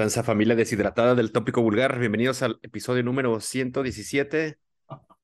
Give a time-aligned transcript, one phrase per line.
[0.00, 4.58] Transa familia deshidratada del tópico vulgar, bienvenidos al episodio número 117,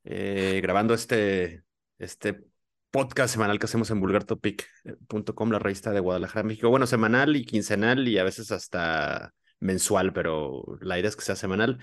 [0.05, 1.63] eh, grabando este,
[1.99, 2.45] este
[2.91, 6.69] podcast semanal que hacemos en vulgartopic.com, la revista de Guadalajara, México.
[6.69, 11.37] Bueno, semanal y quincenal y a veces hasta mensual, pero la idea es que sea
[11.37, 11.79] semanal.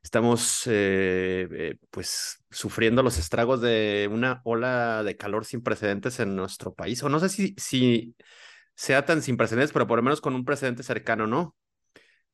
[0.00, 6.36] Estamos eh, eh, pues sufriendo los estragos de una ola de calor sin precedentes en
[6.36, 8.14] nuestro país, o no sé si, si
[8.76, 11.56] sea tan sin precedentes, pero por lo menos con un precedente cercano, ¿no?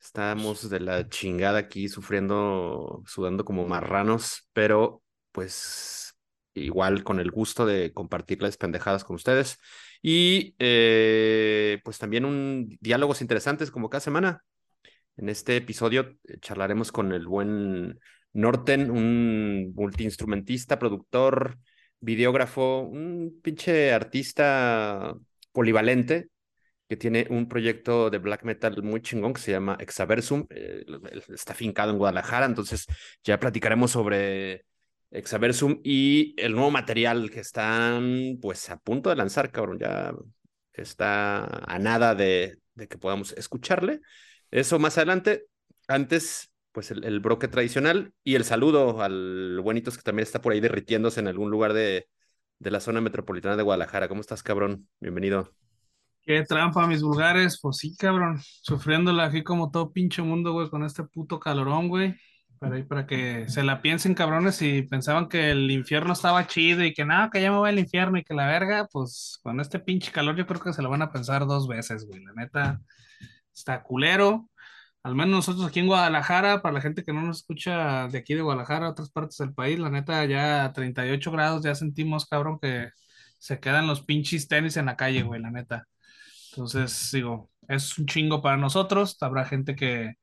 [0.02, 6.16] Estamos de la chingada aquí sufriendo, sudando como marranos, pero pues
[6.54, 9.58] igual con el gusto de compartir las pendejadas con ustedes.
[10.02, 14.44] Y eh, pues también un diálogos interesantes como cada semana.
[15.16, 18.00] En este episodio eh, charlaremos con el buen
[18.32, 21.58] Norten, un multiinstrumentista, productor,
[22.00, 25.14] videógrafo, un pinche artista
[25.52, 26.28] polivalente
[26.92, 30.44] que tiene un proyecto de black metal muy chingón que se llama Exaversum.
[30.50, 30.84] Eh,
[31.34, 32.86] está fincado en Guadalajara, entonces
[33.24, 34.66] ya platicaremos sobre
[35.10, 39.78] Exaversum y el nuevo material que están pues a punto de lanzar, cabrón.
[39.78, 40.12] Ya
[40.74, 44.00] está a nada de, que podamos escucharle.
[44.50, 45.46] Eso más adelante.
[45.88, 50.52] Antes, pues el, el, broque tradicional y el saludo al buenitos que también está por
[50.52, 52.06] ahí derritiéndose en algún lugar de,
[52.58, 54.08] de la zona metropolitana de Guadalajara.
[54.08, 54.88] ¿Cómo estás, cabrón?
[55.00, 55.54] Bienvenido.
[56.24, 57.58] Qué trampa, mis vulgares.
[57.60, 58.40] Pues sí, cabrón.
[58.62, 62.14] Sufriéndola aquí como todo pinche mundo, güey, con este puto calorón, güey.
[62.58, 66.94] Para, para que se la piensen, cabrones, y pensaban que el infierno estaba chido y
[66.94, 69.80] que nada, que ya me voy al infierno y que la verga, pues con este
[69.80, 72.22] pinche calor yo creo que se lo van a pensar dos veces, güey.
[72.22, 72.80] La neta,
[73.54, 74.48] está culero.
[75.02, 78.34] Al menos nosotros aquí en Guadalajara, para la gente que no nos escucha de aquí
[78.34, 82.58] de Guadalajara, otras partes del país, la neta, ya a 38 grados ya sentimos, cabrón,
[82.60, 82.90] que
[83.38, 85.88] se quedan los pinches tenis en la calle, güey, la neta.
[86.52, 89.16] Entonces, digo, es un chingo para nosotros.
[89.20, 90.14] Habrá gente que,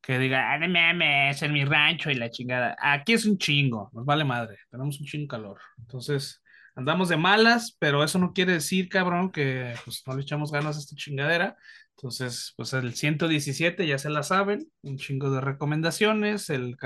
[0.00, 2.76] que diga, ah, no mames, en mi rancho y la chingada.
[2.80, 5.58] Aquí es un chingo, nos vale madre, tenemos un chingo calor.
[5.78, 6.42] Entonces,
[6.74, 10.76] andamos de malas, pero eso no quiere decir, cabrón, que pues no le echamos ganas
[10.76, 11.56] a esta chingadera.
[11.96, 16.76] Entonces, pues el 117 ya se la saben, un chingo de recomendaciones, el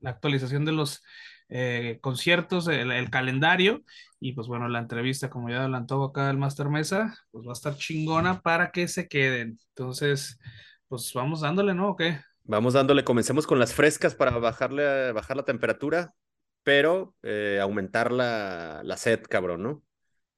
[0.00, 1.02] la actualización de los
[1.50, 3.82] eh, conciertos, el, el, calendario
[4.20, 7.54] y pues bueno, la entrevista, como ya adelantó acá el Master Mesa, pues va a
[7.54, 9.58] estar chingona para que se queden.
[9.70, 10.38] Entonces,
[10.86, 11.90] pues vamos dándole, ¿no?
[11.90, 12.20] ¿O qué?
[12.44, 16.14] Vamos dándole, comencemos con las frescas para bajarle, bajar la temperatura,
[16.62, 19.82] pero eh, aumentar la, la sed, cabrón, ¿no?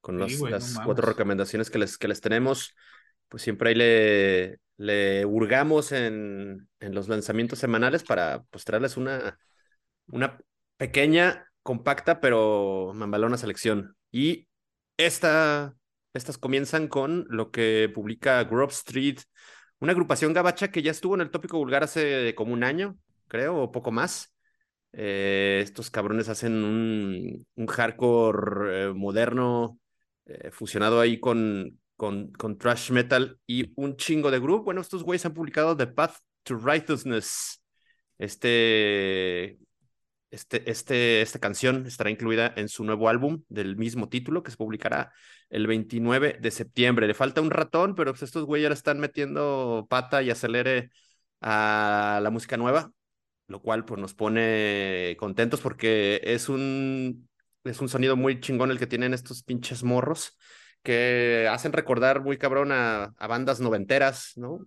[0.01, 2.75] Con los, sí, güey, las no cuatro recomendaciones que les, que les tenemos,
[3.29, 9.37] pues siempre ahí le, le hurgamos en, en los lanzamientos semanales para pues traerles una,
[10.07, 10.37] una
[10.83, 13.95] pequeña, compacta, pero mambalona selección.
[14.11, 14.49] Y
[14.97, 15.75] esta,
[16.13, 19.19] estas comienzan con lo que publica Grove Street,
[19.79, 22.97] una agrupación gabacha que ya estuvo en el tópico vulgar hace como un año,
[23.29, 24.33] creo, o poco más.
[24.91, 29.79] Eh, estos cabrones hacen un, hardcore eh, moderno
[30.25, 34.65] eh, fusionado ahí con, con, con trash metal y un chingo de groove.
[34.65, 37.63] Bueno, estos güeyes han publicado The Path to Righteousness,
[38.17, 39.62] este
[40.33, 44.57] este, este, esta canción estará incluida en su nuevo álbum del mismo título que se
[44.57, 45.13] publicará
[45.49, 47.05] el 29 de septiembre.
[47.05, 50.89] Le falta un ratón, pero pues estos güeyes ahora están metiendo pata y acelere
[51.41, 52.91] a la música nueva,
[53.47, 57.29] lo cual pues nos pone contentos porque es un,
[57.63, 60.37] es un sonido muy chingón el que tienen estos pinches morros
[60.81, 64.65] que hacen recordar muy cabrón a, a bandas noventeras, ¿no?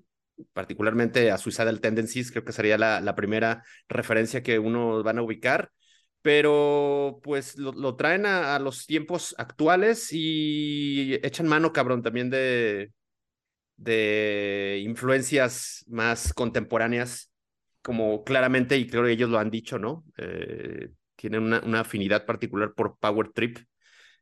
[0.53, 5.23] Particularmente a Suicidal Tendencies, creo que sería la, la primera referencia que uno van a
[5.23, 5.71] ubicar,
[6.23, 12.93] pero pues lo, lo traen a, los tiempos actuales y echan mano, cabrón, también de,
[13.77, 17.31] de influencias más contemporáneas,
[17.83, 20.05] como claramente, y creo que ellos lo han dicho, ¿no?
[20.19, 23.59] Eh, tienen una, una afinidad particular por Power Trip.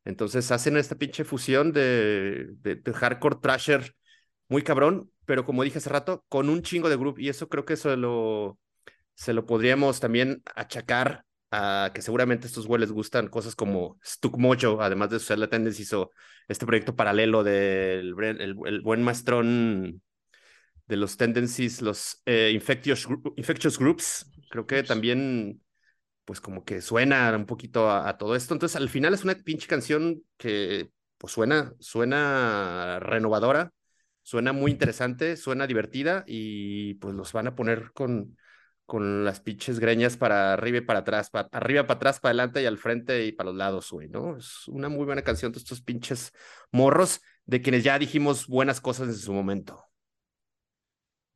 [0.04, 3.94] Entonces hacen esta pinche fusión de, de, de hardcore trasher
[4.48, 7.64] muy cabrón, pero como dije hace rato, con un chingo de grupo, y eso creo
[7.64, 8.58] que eso lo,
[9.14, 14.82] se lo podríamos también achacar a que seguramente estos güeyes gustan cosas como Stuck Mojo,
[14.82, 16.10] además de la Tendency hizo
[16.48, 20.02] este proyecto paralelo del el, el buen maestrón
[20.86, 25.62] de los Tendencies, los eh, infectious, infectious Groups, creo que también
[26.24, 28.54] pues como que suena un poquito a, a, todo esto.
[28.54, 33.72] Entonces al final es una pinche canción que pues suena, suena renovadora,
[34.24, 38.36] suena muy interesante, suena divertida y pues los van a poner con,
[38.86, 42.62] con las pinches greñas para arriba y para atrás, para arriba, para atrás, para adelante
[42.62, 44.36] y al frente y para los lados, güey, ¿no?
[44.36, 46.32] Es una muy buena canción de estos pinches
[46.72, 49.84] morros de quienes ya dijimos buenas cosas en su momento.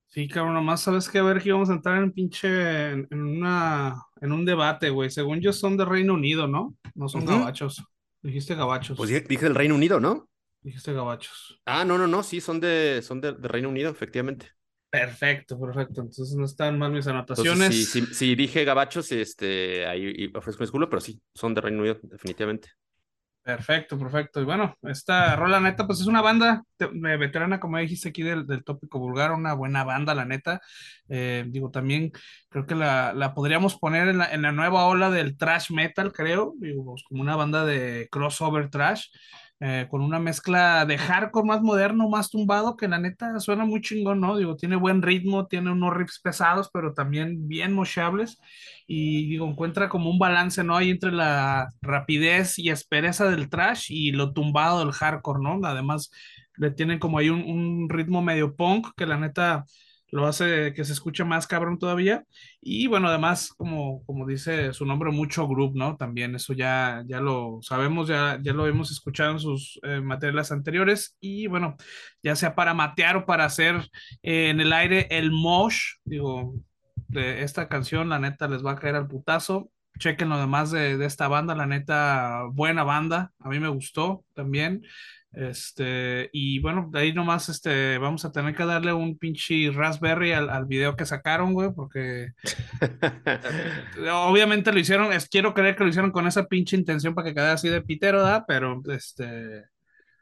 [0.07, 4.03] Sí, cabrón, nomás sabes que a ver que íbamos a entrar en pinche, en, una,
[4.23, 5.11] en un debate, güey.
[5.11, 6.75] Según yo son de Reino Unido, ¿no?
[6.95, 7.85] No son gabachos.
[8.23, 8.97] Dijiste gabachos.
[8.97, 10.29] Pues dije, del Reino Unido, ¿no?
[10.61, 11.61] Dijiste gabachos.
[11.65, 14.51] Ah, no, no, no, sí, son de, son de, Reino Unido, efectivamente.
[14.91, 16.01] Perfecto, perfecto.
[16.01, 17.91] Entonces no están mal mis anotaciones.
[17.91, 22.71] Si dije gabachos, este, ahí ofrezco mi pero sí, son de Reino Unido, definitivamente.
[23.49, 24.43] Perfecto, perfecto.
[24.43, 28.99] Y bueno, esta rola neta, pues es una banda veterana, como dijiste aquí del, tópico
[28.99, 30.61] vulgar, una buena banda, la neta.
[31.09, 32.13] Eh, digo, también
[32.51, 36.13] creo que la, la podríamos poner en la, en la, nueva ola del trash metal,
[36.13, 39.07] creo, digo, pues, como una banda de crossover trash.
[39.61, 43.81] Eh, con una mezcla de hardcore más moderno, más tumbado, que la neta suena muy
[43.81, 44.37] chingón, ¿no?
[44.37, 48.39] Digo, tiene buen ritmo, tiene unos riffs pesados, pero también bien mochables,
[48.87, 50.77] y digo, encuentra como un balance, ¿no?
[50.77, 55.59] Ahí entre la rapidez y aspereza del trash y lo tumbado del hardcore, ¿no?
[55.67, 56.11] Además,
[56.57, 59.65] le tienen como ahí un, un ritmo medio punk, que la neta
[60.11, 62.25] lo hace que se escuche más cabrón todavía.
[62.61, 65.97] Y bueno, además, como, como dice su nombre, mucho group, ¿no?
[65.97, 70.53] También eso ya, ya lo sabemos, ya, ya lo hemos escuchado en sus eh, materiales
[70.53, 71.17] anteriores.
[71.21, 71.77] Y bueno,
[72.23, 73.77] ya sea para matear o para hacer
[74.23, 76.55] eh, en el aire el mosh, digo,
[77.09, 79.71] de esta canción, la neta les va a caer al putazo.
[79.99, 84.25] Chequen lo demás de, de esta banda, la neta, buena banda, a mí me gustó
[84.35, 84.83] también.
[85.33, 90.33] Este, y bueno, de ahí nomás este, vamos a tener que darle un pinche Raspberry
[90.33, 92.33] al, al video que sacaron, güey, porque
[94.13, 97.35] obviamente lo hicieron, es, quiero creer que lo hicieron con esa pinche intención para que
[97.35, 98.47] quede así de pitero, ¿da?
[98.47, 99.67] Pero este.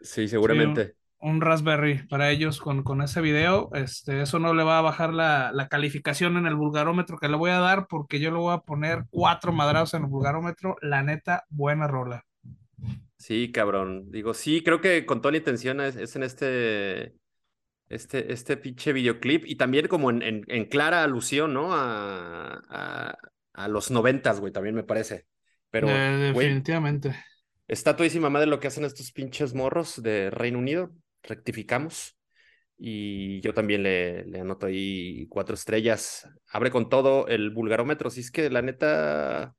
[0.00, 0.96] Sí, seguramente.
[1.18, 5.14] un, Raspberry para ellos con, con ese video, este, eso no le va a bajar
[5.14, 8.54] la, la, calificación en el vulgarómetro que le voy a dar, porque yo le voy
[8.54, 12.24] a poner cuatro madrados en el vulgarómetro, la neta, buena rola.
[13.18, 14.10] Sí, cabrón.
[14.10, 17.14] Digo, sí, creo que con toda la intención es, en este,
[17.88, 21.72] este, este pinche videoclip y también como en, en, clara alusión, ¿no?
[21.72, 23.16] A,
[23.54, 25.26] a, los noventas, güey, también me parece.
[25.70, 27.16] Pero, definitivamente.
[27.66, 30.92] está todísima madre lo que hacen estos pinches morros de Reino Unido.
[31.22, 32.18] Rectificamos.
[32.78, 36.28] Y yo también le, le anoto ahí cuatro estrellas.
[36.50, 38.10] Abre con todo el vulgarómetro.
[38.10, 39.56] Si es que la neta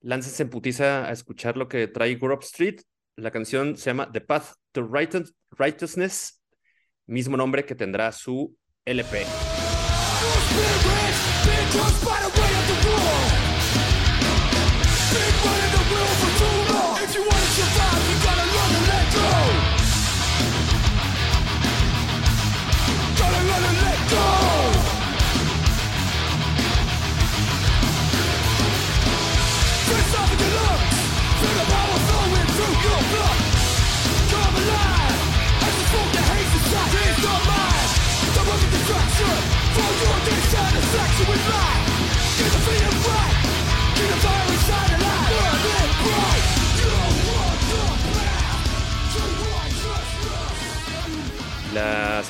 [0.00, 2.80] láncense en putiza a escuchar lo que trae Grove Street.
[3.16, 4.88] La canción se llama The Path to
[5.58, 6.42] Righteousness,
[7.06, 9.26] mismo nombre que tendrá su LP.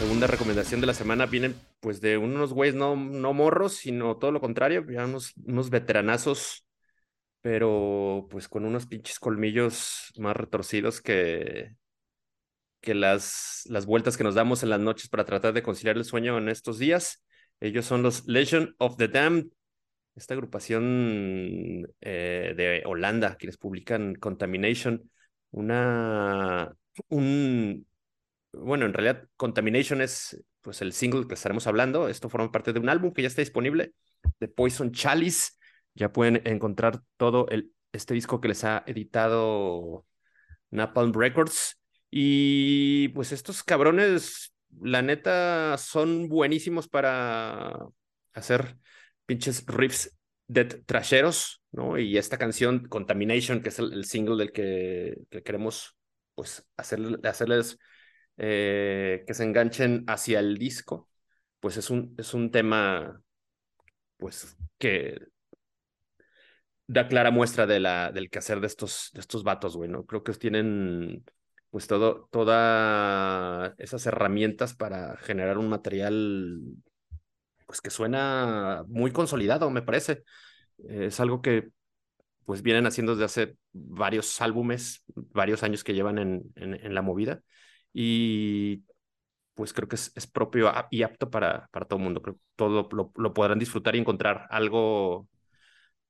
[0.01, 4.33] Segunda recomendación de la semana viene pues de unos güeyes no, no morros, sino todo
[4.33, 6.65] lo contrario, unos, unos veteranazos,
[7.43, 11.75] pero pues con unos pinches colmillos más retorcidos que,
[12.81, 16.07] que las, las vueltas que nos damos en las noches para tratar de conciliar el
[16.07, 17.23] sueño en estos días.
[17.61, 19.49] Ellos son los Legend of the Damned,
[20.15, 25.11] esta agrupación eh, de Holanda, quienes publican Contamination,
[25.51, 26.75] una,
[27.09, 27.87] un,
[28.53, 32.09] bueno, en realidad Contamination es pues el single que estaremos hablando.
[32.09, 33.95] Esto forma parte de un álbum que ya está disponible
[34.39, 35.53] de Poison Chalice.
[35.95, 40.07] Ya pueden encontrar todo el, este disco que les ha editado
[40.71, 41.81] Napalm Records.
[42.11, 47.77] Y pues estos cabrones, la neta, son buenísimos para
[48.33, 48.77] hacer
[49.27, 50.17] pinches riffs
[50.49, 51.99] de trasheros, ¿no?
[51.99, 55.15] Y esta canción, Contamination, que es el, single del que,
[55.45, 55.97] queremos,
[56.35, 57.79] pues, hacerles
[58.43, 61.11] eh, que se enganchen hacia el disco,
[61.61, 63.23] pues es un, es un tema,
[64.17, 65.19] pues, que
[66.87, 70.07] da clara muestra del quehacer de estos, de estos vatos, güey, ¿no?
[70.07, 71.23] Creo que tienen
[71.69, 76.61] pues todo, todas esas herramientas para generar un material
[77.67, 80.25] pues que suena muy consolidado, me parece.
[80.79, 81.69] Es algo que
[82.47, 87.43] pues vienen haciendo desde hace varios álbumes, varios años que llevan en, en, la movida
[87.93, 88.85] y
[89.55, 92.23] pues creo que es, es, propio y apto para, para todo el mundo.
[92.23, 95.29] Creo que todo lo, lo, podrán disfrutar y encontrar algo,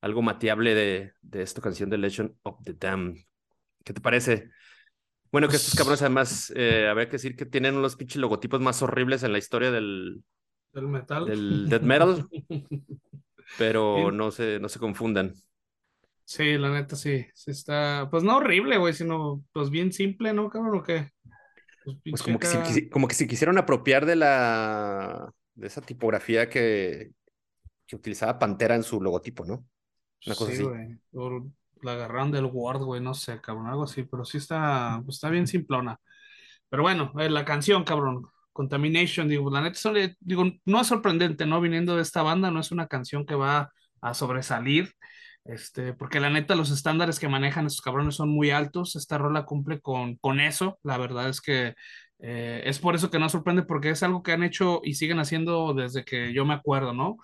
[0.01, 3.19] algo mateable de, de esta canción de Legend of the Damned.
[3.85, 4.51] ¿Qué te parece?
[5.33, 8.83] Bueno, que estos cabrones además, eh, habría que decir que tienen unos pinches logotipos más
[8.83, 10.23] horribles en la historia del,
[10.73, 11.27] del metal.
[11.27, 12.29] Del death metal.
[13.59, 15.35] pero no se, no se confundan.
[16.25, 20.49] Sí, la neta sí, sí está, pues no horrible, güey, sino pues bien simple, ¿no,
[20.49, 20.79] cabrón?
[20.79, 21.11] ¿O qué?
[21.85, 26.49] Pues, pues como, que si, como que si quisieron apropiar de la, de esa tipografía
[26.49, 27.13] que,
[27.87, 29.67] que utilizaba Pantera en su logotipo, ¿no?
[30.27, 30.99] Una cosa sí, güey.
[31.83, 35.31] la agarraron del Word, güey, no sé, cabrón, algo así, pero sí está, pues está
[35.31, 35.99] bien simplona.
[36.69, 39.79] Pero bueno, eh, la canción, cabrón, Contamination, digo, la neta,
[40.21, 41.61] digo, no es sorprendente, ¿no?
[41.61, 44.93] Viniendo de esta banda, no es una canción que va a sobresalir,
[45.45, 49.45] este, porque la neta, los estándares que manejan estos cabrones son muy altos, esta rola
[49.45, 51.75] cumple con, con eso, la verdad es que
[52.21, 55.19] eh, es por eso que no sorprende, porque es algo que han hecho y siguen
[55.19, 57.17] haciendo desde que yo me acuerdo, ¿no?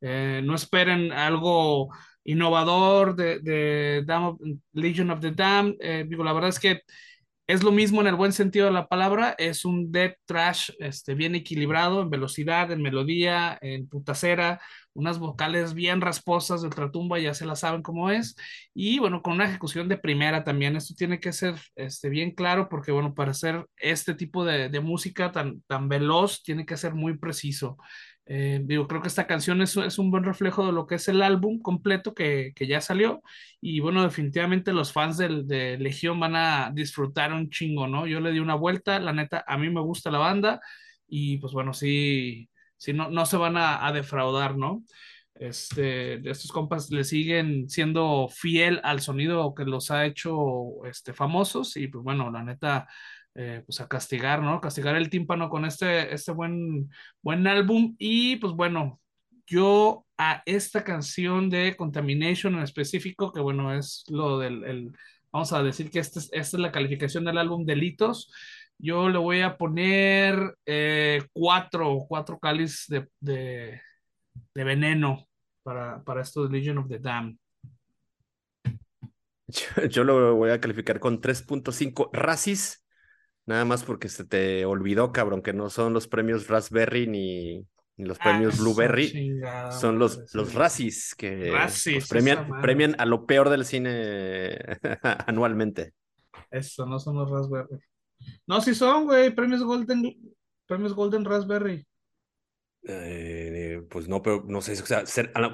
[0.00, 1.88] Eh, no esperen algo
[2.24, 4.04] innovador de, de
[4.72, 5.74] Legion of the Dam.
[5.80, 6.80] Eh, digo, la verdad es que
[7.46, 11.14] es lo mismo en el buen sentido de la palabra, es un death trash este,
[11.14, 14.60] bien equilibrado en velocidad, en melodía, en putacera,
[14.94, 18.36] unas vocales bien rasposas de ultratumba, ya se la saben cómo es,
[18.72, 22.68] y bueno, con una ejecución de primera también, esto tiene que ser este, bien claro
[22.70, 26.94] porque bueno, para hacer este tipo de, de música tan, tan veloz, tiene que ser
[26.94, 27.76] muy preciso.
[28.26, 31.08] Eh, digo, creo que esta canción es, es, un buen reflejo de lo que es
[31.08, 33.22] el álbum completo que, que ya salió.
[33.60, 38.06] Y bueno, definitivamente los fans del, de Legión van a disfrutar un chingo, ¿no?
[38.06, 40.60] Yo le di una vuelta, la neta, a mí me gusta la banda
[41.06, 44.84] y pues bueno, sí, sí no, no se van a, a defraudar, ¿no?
[45.34, 51.76] Este, estos compas le siguen siendo fiel al sonido que los ha hecho este, famosos
[51.76, 52.86] y pues bueno, la neta,
[53.36, 54.60] eh, pues a castigar, ¿no?
[54.60, 56.88] Castigar el tímpano con este, este buen,
[57.20, 57.96] buen álbum.
[57.98, 59.00] Y pues bueno,
[59.46, 64.92] yo a esta canción de Contamination en específico, que bueno, es lo del, el,
[65.32, 68.32] vamos a decir que este esta es la calificación del álbum Delitos.
[68.78, 73.80] Yo le voy a poner eh, cuatro, cuatro cáliz de, de,
[74.54, 75.26] de, veneno
[75.64, 77.36] para, para esto de Legion of the Dam.
[79.46, 82.83] Yo, yo, lo voy a calificar con 3.5 racis
[83.46, 88.06] Nada más porque se te olvidó, cabrón, que no son los premios Raspberry ni, ni
[88.06, 89.40] los premios ah, Blueberry.
[89.78, 94.58] son los, los Razzies que pues, premian, premian a lo peor del cine
[95.26, 95.92] anualmente.
[96.50, 97.78] Eso, no son los Raspberry.
[98.46, 100.16] No, sí son, güey, premios Golden,
[100.66, 101.86] premios Golden Raspberry.
[102.86, 105.04] Eh, pues no, pero no sé, o sea,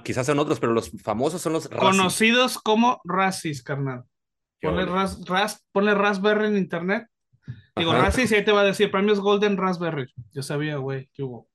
[0.03, 4.05] quizás sean otros, pero los famosos son los Conocidos como Razzies, carnal.
[4.61, 7.10] Ponle, ras, ponle Raspberry en internet
[7.81, 10.07] Digo, Razi sí te va a decir premios Golden Raspberry.
[10.33, 11.49] Yo sabía, güey, que hubo.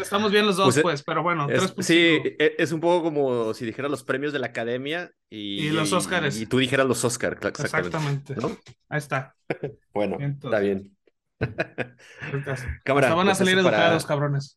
[0.00, 1.46] Estamos, bien los dos, pues, pues pero bueno.
[1.80, 5.92] sí, e, es un poco como si dijera los premios de la academia y, los
[5.92, 6.40] Oscars.
[6.40, 8.34] Y, tú dijeras los Oscars, exactamente.
[8.88, 9.34] Ahí está.
[9.92, 10.96] bueno, está bien.
[12.84, 14.56] Cámara, van a pues salir educados, cabrones.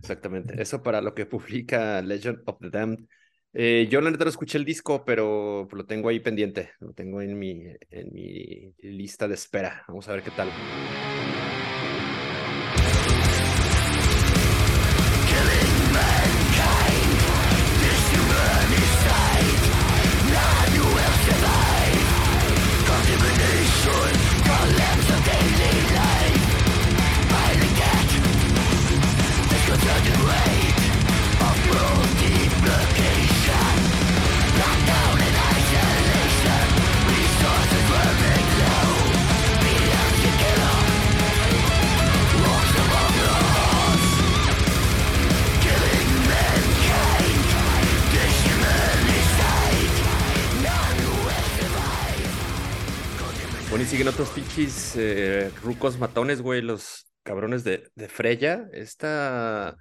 [0.00, 0.60] Exactamente.
[0.60, 3.06] Eso para lo que publica Legend of the Damned.
[3.54, 6.72] Eh, yo la neta no escuché el disco, pero lo tengo ahí pendiente.
[6.80, 9.84] Lo tengo en mi, en mi lista de espera.
[9.88, 10.50] Vamos a ver qué tal.
[53.78, 58.68] Bueno, siguen otros pinches eh, rucos matones, güey, los cabrones de, de Freya.
[58.72, 59.76] Esta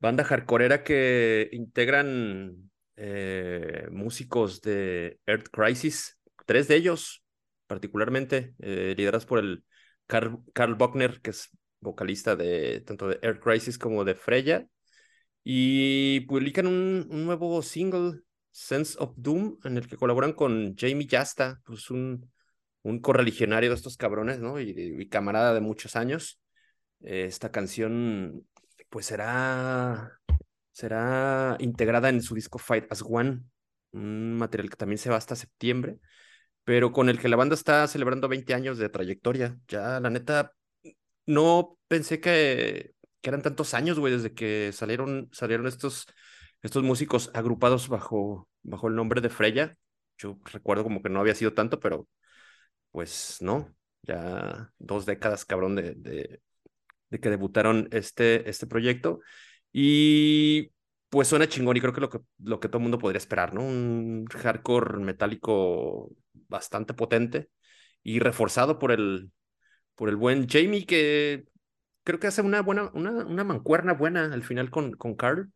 [0.00, 7.22] banda hardcoreera que integran eh, músicos de Earth Crisis, tres de ellos
[7.68, 9.62] particularmente, eh, liderados por el
[10.08, 11.48] Carl, Carl Buckner, que es
[11.78, 14.66] vocalista de tanto de Earth Crisis como de Freya,
[15.44, 21.06] y publican un, un nuevo single, Sense of Doom, en el que colaboran con Jamie
[21.06, 22.28] Yasta, pues un
[22.86, 24.60] un correligionario de estos cabrones, ¿no?
[24.60, 26.40] Y, camarada de muchos años.
[27.02, 28.46] Eh, esta canción,
[28.90, 30.20] pues será,
[30.70, 33.42] será integrada en su disco Fight as One,
[33.92, 35.98] un material que también se va hasta septiembre,
[36.64, 39.58] pero con el que la banda está celebrando 20 años de trayectoria.
[39.68, 40.52] Ya, la neta,
[41.26, 46.06] no pensé que, que eran tantos años, güey, desde que salieron, salieron estos,
[46.62, 49.76] estos músicos agrupados bajo, bajo el nombre de Freya.
[50.18, 52.08] Yo recuerdo como que no había sido tanto, pero
[52.96, 55.92] pues no, ya dos décadas, cabrón, de,
[57.10, 59.20] de, que debutaron este, este proyecto.
[59.70, 60.72] Y
[61.10, 63.52] pues suena chingón y creo que lo que, lo que todo el mundo podría esperar,
[63.52, 63.60] ¿no?
[63.60, 66.10] Un hardcore metálico
[66.48, 67.50] bastante potente
[68.02, 69.30] y reforzado por el,
[69.94, 71.44] por el buen Jamie que
[72.02, 75.52] creo que hace una buena, una, una mancuerna buena al final con, con Carl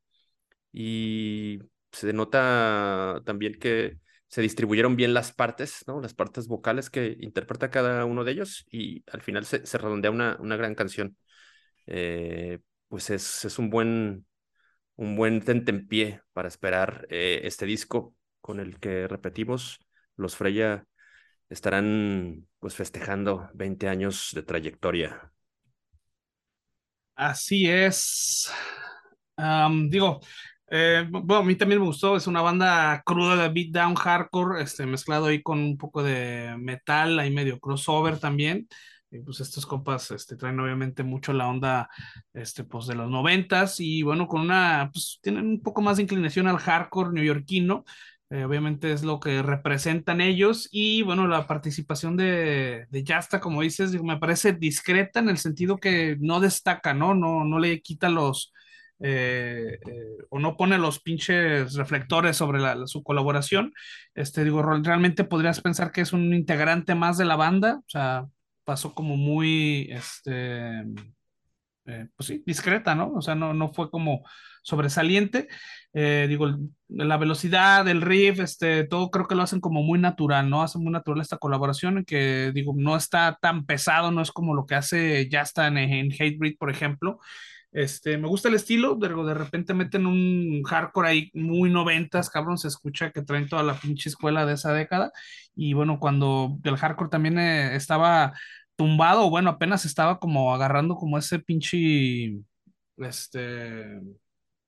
[0.73, 1.61] y
[1.93, 3.99] se nota también que
[4.31, 6.01] se distribuyeron bien las partes, ¿no?
[6.01, 10.11] Las partes vocales que interpreta cada uno de ellos y al final se, se redondea
[10.13, 11.17] una, una gran canción.
[11.87, 14.27] Eh, pues es, es un buen,
[14.97, 19.81] un buen tentempié para esperar eh, este disco con el que repetimos,
[20.17, 20.87] los Freya
[21.49, 25.33] estarán pues festejando 20 años de trayectoria.
[27.17, 28.51] Así es.
[29.89, 30.21] digo,
[30.71, 34.87] eh, bueno, a mí también me gustó, es una banda cruda de beatdown hardcore, este,
[34.87, 38.69] mezclado ahí con un poco de metal, ahí medio crossover también.
[39.11, 41.89] Y pues estos compas este, traen obviamente mucho la onda
[42.33, 46.05] este, pues, de los noventas y bueno, con una, pues tienen un poco más de
[46.05, 47.85] inclinación al hardcore neoyorquino,
[48.31, 53.63] eh, obviamente es lo que representan ellos y bueno, la participación de, de Yasta, como
[53.63, 57.13] dices, me parece discreta en el sentido que no destaca, ¿no?
[57.15, 58.53] No, no le quita los,
[59.03, 63.73] eh, eh, o no pone los pinches reflectores sobre su colaboración,
[64.15, 68.27] este, digo, realmente podrías pensar que es un integrante más de la banda, o sea,
[68.65, 70.83] pasó como muy, este,
[71.87, 73.13] eh, pues sí, discreta, ¿no?
[73.15, 74.23] O sea, no, no fue como
[74.63, 75.49] sobresaliente.
[75.95, 80.63] digo, la velocidad, el riff, este, todo creo que lo hacen como muy natural, ¿no?
[80.63, 84.67] Hacen muy natural esta colaboración, que digo, no está tan pesado, no es como lo
[84.67, 87.19] que hace está en, en Hatebreed, por ejemplo,
[87.73, 92.59] este, me gusta el estilo, de, de repente meten un hardcore ahí muy noventas, cabrón,
[92.59, 95.13] se escucha que traen toda la pinche escuela de esa década.
[95.55, 98.33] Y bueno, cuando el hardcore también eh, estaba
[98.77, 102.41] tumbado, bueno, apenas estaba como agarrando como ese pinche,
[102.97, 104.01] este,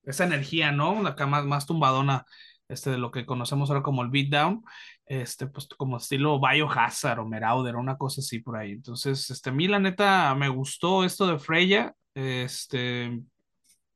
[0.03, 1.01] esa energía, ¿no?
[1.01, 2.25] La más, más tumbadona,
[2.69, 4.63] este, de lo que conocemos ahora como el beatdown,
[5.05, 8.71] este, pues como estilo Biohazard o Merauder, una cosa así por ahí.
[8.71, 13.23] Entonces, este, a mí la neta me gustó esto de Freya, este,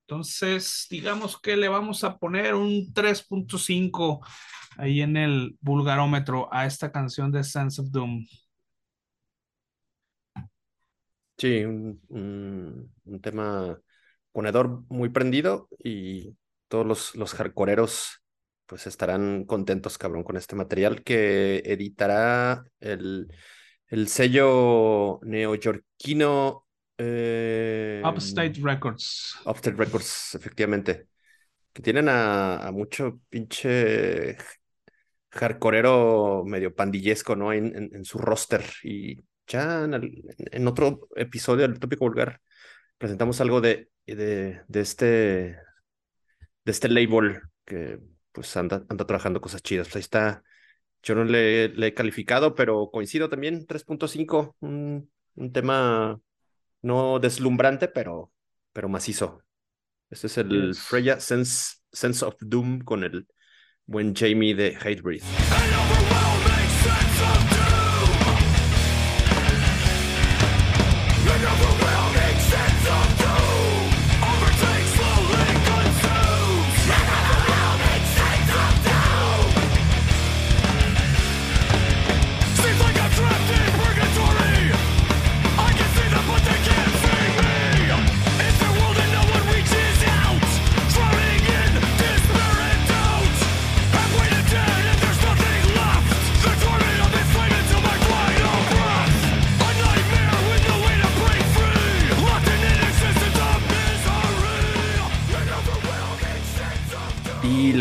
[0.07, 4.25] entonces, digamos que le vamos a poner un 3.5
[4.77, 8.25] ahí en el vulgarómetro a esta canción de Sense of Doom.
[11.37, 12.89] Sí, un,
[13.21, 13.77] tema
[14.31, 16.37] ponedor muy prendido y
[16.69, 17.35] todos los, los
[18.65, 23.27] pues estarán contentos, cabrón, con este material que editará el,
[23.87, 26.66] el sello neoyorquino
[26.97, 29.37] eh, Upstate Records.
[29.45, 31.07] Upstate Records, efectivamente.
[31.73, 34.37] Que tienen a, mucho pinche
[35.29, 37.53] hardcoreero medio pandillesco, ¿no?
[37.53, 38.63] En, en, su roster.
[38.83, 42.41] Y ya en, otro episodio del Tópico Vulgar
[42.97, 45.57] presentamos algo de, de, de este
[46.67, 47.97] de este label que
[48.33, 49.87] pues anda, anda trabajando cosas chidas.
[49.87, 50.43] Pues ahí está.
[51.01, 56.19] Yo no le, le he calificado, pero coincido también, 3.5, un, un tema
[56.81, 58.31] no deslumbrante, pero,
[58.73, 59.43] pero macizo.
[60.09, 63.27] Este es el Freya Sense, Sense of Doom con el
[63.85, 65.23] buen Jamie de Hatebreed.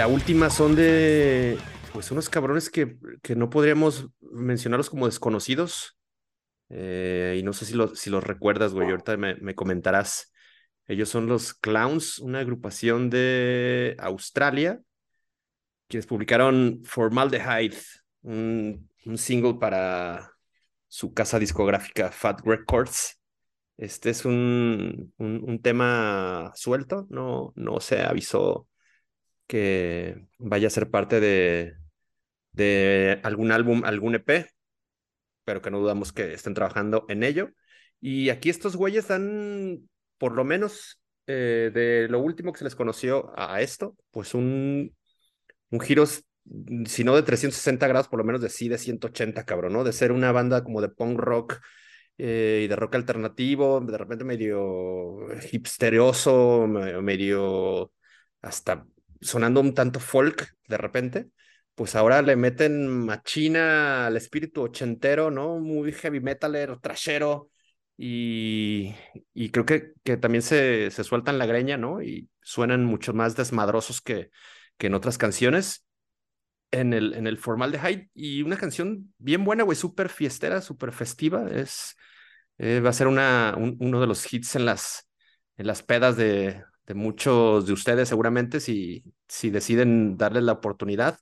[0.07, 1.59] La última son de
[1.93, 5.99] pues unos cabrones que, que no podríamos mencionarlos como desconocidos.
[6.69, 8.89] Eh, y no sé si, si los recuerdas, güey.
[8.89, 10.33] Ahorita me, me, comentarás.
[10.87, 14.81] Ellos son los Clowns, una agrupación de Australia,
[15.89, 17.77] quienes publicaron Formaldehyde,
[18.23, 20.31] un, un single para
[20.87, 23.21] su casa discográfica Fat Records.
[23.77, 28.69] Este es un, un, un tema suelto, no, no se avisó
[29.47, 31.77] que vaya a ser parte de,
[32.53, 34.47] de algún álbum, algún EP,
[35.45, 37.51] pero que no dudamos que estén trabajando en ello.
[38.01, 42.77] Y aquí estos güeyes dan, por lo menos eh, de lo último que se les
[42.77, 44.95] conoció a esto, pues un,
[45.71, 49.73] un giro, si no de 360 grados, por lo menos de sí de 180, cabrón,
[49.73, 49.85] ¿no?
[49.85, 51.61] De ser una banda como de punk rock
[52.19, 55.19] eh, y de rock alternativo, de repente medio
[55.53, 57.93] hipsteroso, medio
[58.43, 58.87] hasta
[59.27, 61.31] sonando un tanto folk de repente,
[61.75, 65.59] pues ahora le meten machina al espíritu ochentero, ¿no?
[65.61, 67.51] Muy heavy metaler, trashero,
[67.99, 68.95] y,
[69.53, 72.03] creo que, también se, se sueltan la greña, ¿no?
[72.03, 74.31] Y suenan mucho más desmadrosos que,
[74.79, 75.83] que en otras canciones.
[76.73, 80.61] En el, en el formal de Hyde y una canción bien buena, güey, súper fiestera,
[80.61, 81.49] súper festiva.
[81.51, 81.97] Es,
[82.59, 85.09] eh, va a ser uno de los hits en las,
[85.57, 91.19] en las pedas de, de muchos de ustedes, seguramente, si, si deciden darle la oportunidad.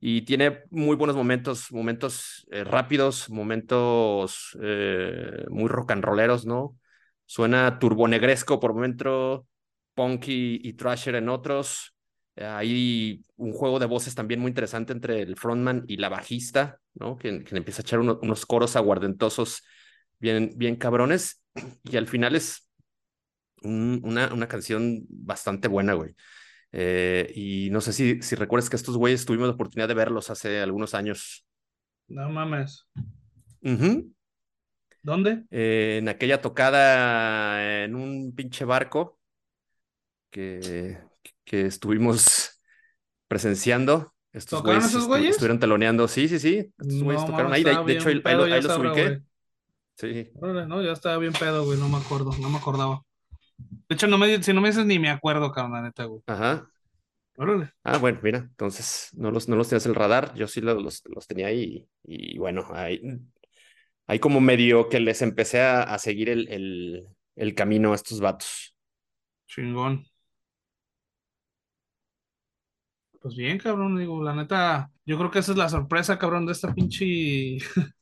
[0.00, 6.76] Y tiene muy buenos momentos, momentos eh, rápidos, momentos eh, muy rock and rolleros, ¿no?
[7.24, 9.46] Suena turbonegresco por momento,
[9.94, 11.94] punky y thrasher en otros.
[12.36, 17.16] hay un juego de voces también muy interesante entre el frontman y la bajista, ¿no?
[17.16, 19.62] Que, que empieza a echar unos coros aguardentosos
[20.18, 21.42] bien, bien cabrones.
[21.84, 22.68] Y al final es
[23.62, 26.14] una, una canción bastante buena, güey.
[26.72, 30.30] Eh, y no sé si, si recuerdas que estos güeyes tuvimos la oportunidad de verlos
[30.30, 31.46] hace algunos años.
[32.08, 32.88] No mames.
[33.62, 34.10] Uh
[35.04, 35.44] ¿Dónde?
[35.50, 39.18] Eh, en aquella tocada en un pinche barco
[40.30, 40.96] que,
[41.44, 42.60] que estuvimos
[43.28, 44.14] presenciando.
[44.32, 45.30] Estos güeyes esos güeyes?
[45.30, 46.08] estuvieron teloneando.
[46.08, 46.72] Sí, sí, sí.
[46.78, 47.64] Estos güeyes tocaron ahí.
[47.64, 49.22] De, hecho, ahí, ahí los ubiqué.
[49.96, 50.30] Sí.
[50.40, 53.02] no, ya estaba bien pedo, güey, no me acuerdo, no me acordaba.
[53.88, 56.22] De hecho, no me, si no me dices ni me acuerdo, cabrón, neta, güey.
[56.26, 56.68] Ajá.
[57.36, 57.70] Órale.
[57.82, 61.26] Ah, bueno, mira, entonces no los, no los tenías el radar, yo sí los, los,
[61.26, 63.00] tenía ahí y, bueno, ahí,
[64.06, 68.20] ahí como medio que les empecé a, a seguir el, el, el camino a estos
[68.20, 68.74] vatos.
[69.46, 70.04] Chingón.
[73.20, 76.52] Pues bien, cabrón, digo, la neta, yo creo que esa es la sorpresa, cabrón, de
[76.52, 77.58] esta pinche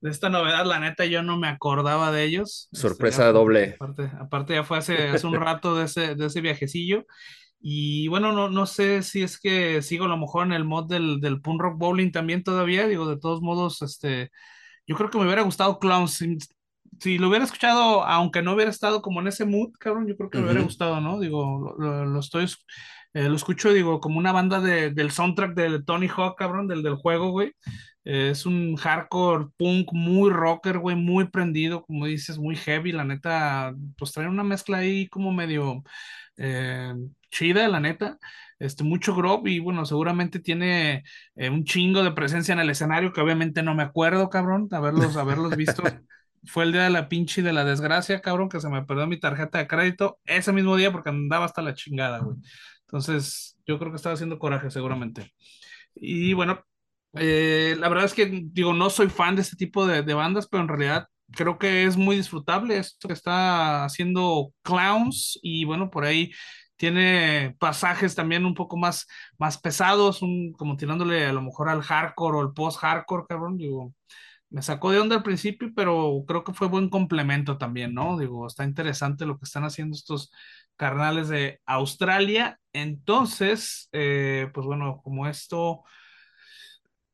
[0.00, 2.68] de esta novedad, la neta, yo no me acordaba de ellos.
[2.72, 3.74] Este, Sorpresa doble.
[3.74, 7.06] Aparte, aparte, ya fue hace, hace un rato de ese, de ese viajecillo.
[7.60, 10.88] Y bueno, no, no sé si es que sigo a lo mejor en el mod
[10.88, 12.88] del, del Punk Rock Bowling también todavía.
[12.88, 14.30] Digo, de todos modos, este,
[14.86, 16.24] yo creo que me hubiera gustado Clowns.
[17.00, 20.28] Si, lo hubiera escuchado, aunque no hubiera estado como en ese mood, cabrón, yo creo
[20.28, 21.18] que me hubiera gustado, ¿no?
[21.20, 22.46] Digo, lo, lo, estoy,
[23.14, 26.82] eh, lo escucho, digo, como una banda de, del soundtrack de Tony Hawk, cabrón, del,
[26.82, 27.54] del juego, güey
[28.04, 32.92] es un hardcore punk muy rocker, güey, muy prendido, como dices, muy heavy.
[32.92, 35.82] La neta, pues trae una mezcla ahí como medio
[36.36, 36.94] eh,
[37.30, 38.18] chida, la neta.
[38.58, 43.12] Este, mucho grove y bueno, seguramente tiene eh, un chingo de presencia en el escenario
[43.12, 45.82] que obviamente no me acuerdo, cabrón, haberlos, haberlos visto.
[46.44, 49.06] Fue el día de la pinche y de la desgracia, cabrón, que se me perdió
[49.06, 52.36] mi tarjeta de crédito ese mismo día porque andaba hasta la chingada, güey.
[52.82, 55.32] Entonces, yo creo que estaba haciendo coraje, seguramente.
[55.94, 56.64] Y bueno,
[57.14, 60.62] eh, la verdad es que, digo, no soy fan de este tipo de, bandas, pero
[60.62, 66.04] en realidad creo que es muy disfrutable esto que está haciendo Clowns y bueno, por
[66.04, 66.32] ahí
[66.76, 69.06] tiene pasajes también un poco más,
[69.38, 73.94] más pesados, un, como tirándole a lo mejor al hardcore o el post-hardcore, cabrón, digo,
[74.50, 78.18] me sacó de onda al principio, pero creo que fue buen complemento también, ¿no?
[78.18, 80.30] Digo, está interesante lo que están haciendo estos
[80.76, 82.58] carnales de Australia.
[82.72, 85.84] Entonces, eh, pues bueno, como esto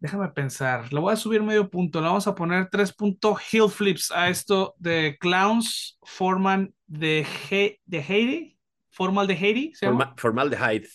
[0.01, 0.93] Déjame pensar.
[0.93, 2.01] Le voy a subir medio punto.
[2.01, 7.81] Le vamos a poner tres puntos hill flips a esto de Clowns Forman de, He
[7.85, 8.59] de Heidi.
[8.91, 9.73] Formal de Heidi.
[10.17, 10.89] formal de Hyde.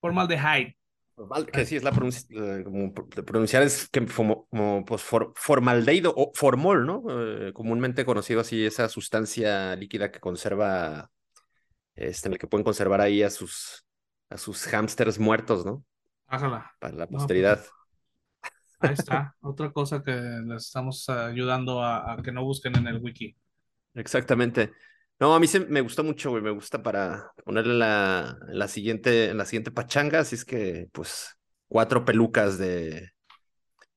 [0.00, 0.76] Formal de Hyde.
[1.14, 4.48] Formal, que sí es la pronunciación, como pronunciar es que como,
[4.86, 5.02] pues
[5.34, 7.04] formaldehído o formol, ¿no?
[7.10, 11.10] Eh, comúnmente conocido así, esa sustancia líquida que conserva,
[11.94, 13.84] este, que pueden conservar ahí a sus,
[14.30, 15.84] a sus hámsters muertos, ¿no?
[16.26, 17.60] Para la pues, posteridad.
[18.80, 23.36] Ahí está, otra cosa que les estamos ayudando a, que no busquen en el wiki.
[23.94, 24.72] Exactamente.
[25.18, 26.42] No, a mí se, me gustó mucho, güey.
[26.42, 30.20] Me gusta para ponerle la, la, siguiente, la siguiente pachanga.
[30.20, 31.36] Así es que, pues,
[31.68, 33.10] cuatro pelucas de,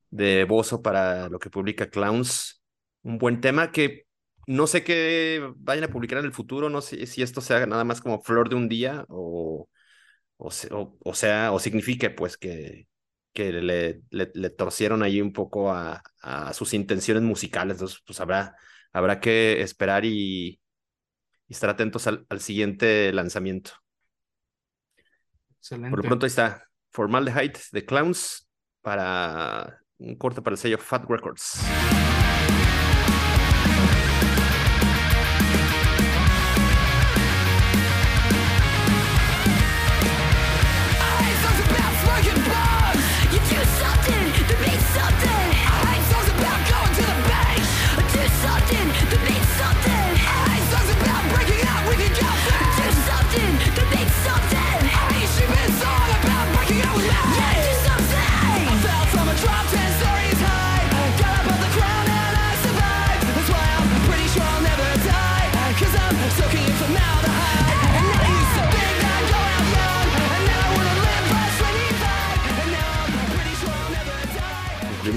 [0.10, 2.62] de Bozo para lo que publica Clowns.
[3.04, 4.06] Un buen tema que
[4.48, 6.70] no sé qué vayan a publicar en el futuro.
[6.70, 9.70] No sé si esto sea nada más como flor de un día o,
[10.38, 10.50] o,
[11.00, 12.88] o sea, o signifique, pues, que,
[13.34, 17.76] que le, le, torcieron ahí un poco a, a, sus intenciones musicales.
[17.76, 18.56] Entonces, pues habrá,
[18.92, 20.60] habrá que esperar y,
[21.50, 23.72] estar atentos al, al, siguiente lanzamiento.
[25.58, 25.92] Excelente.
[25.92, 28.50] Por lo pronto ahí está Formaldehyde de Clowns
[28.82, 31.60] para un corte para el sello Fat Records.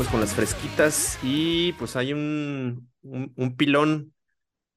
[0.09, 4.15] Fresquitas y pues hay un, un, pilón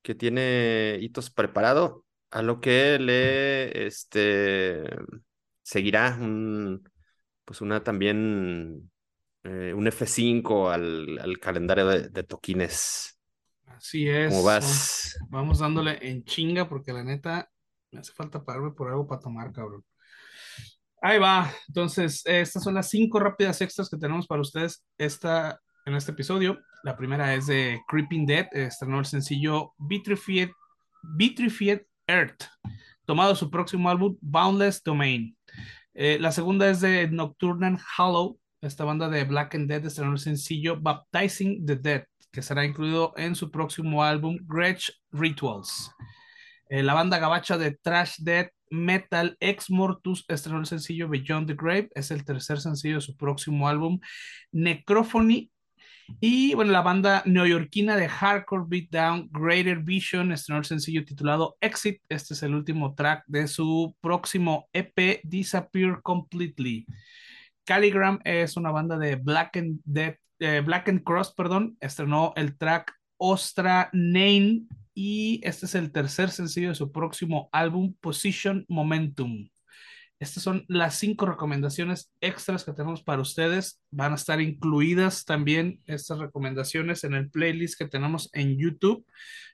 [0.02, 4.84] que tiene hitos preparado, a lo que le este,
[5.62, 6.84] seguirá un,
[7.46, 8.92] pues una también
[9.44, 13.18] eh, un F5 al, al calendario de, toquines.
[13.68, 14.30] Así es.
[14.30, 15.18] ¿Cómo vas?
[15.30, 17.50] Vamos dándole en chinga porque la neta
[17.92, 19.84] me hace falta pararme por algo para tomar, cabrón.
[21.02, 21.52] Ahí va.
[21.68, 26.60] Entonces, estas son las cinco rápidas extras que tenemos para ustedes esta, en este episodio.
[26.84, 30.50] La primera es de Creeping Dead, estrenó el sencillo Vitrified,
[31.16, 32.44] Vitrified Earth,
[33.06, 35.38] tomado su próximo álbum Boundless Domain.
[35.94, 40.20] Eh, la segunda es de Nocturnal Hollow, esta banda de Black and Dead estrenó el
[40.20, 45.92] sencillo Baptizing the Dead, que será incluido en su próximo álbum Gretsch Rituals.
[46.70, 51.56] Eh, la banda gabacha de Trash Dead Metal Ex Mortus estrenó el sencillo Beyond the
[51.56, 54.00] Grave, es el tercer sencillo de su próximo álbum
[54.52, 55.52] Necrophony.
[56.20, 62.02] Y bueno, la banda neoyorquina de hardcore beatdown Greater Vision estrenó el sencillo titulado Exit.
[62.10, 66.88] Este es el último track de su próximo EP Disappear Completely.
[67.64, 72.58] Calligram es una banda de Black and, Dead, eh, Black and Cross, perdón, estrenó el
[72.58, 74.64] track Ostra Name
[75.02, 79.48] y este es el tercer sencillo de su próximo álbum Position Momentum.
[80.20, 83.80] Estas son las cinco recomendaciones extras que tenemos para ustedes.
[83.92, 89.06] Van a estar incluidas también estas recomendaciones en el playlist que tenemos en YouTube.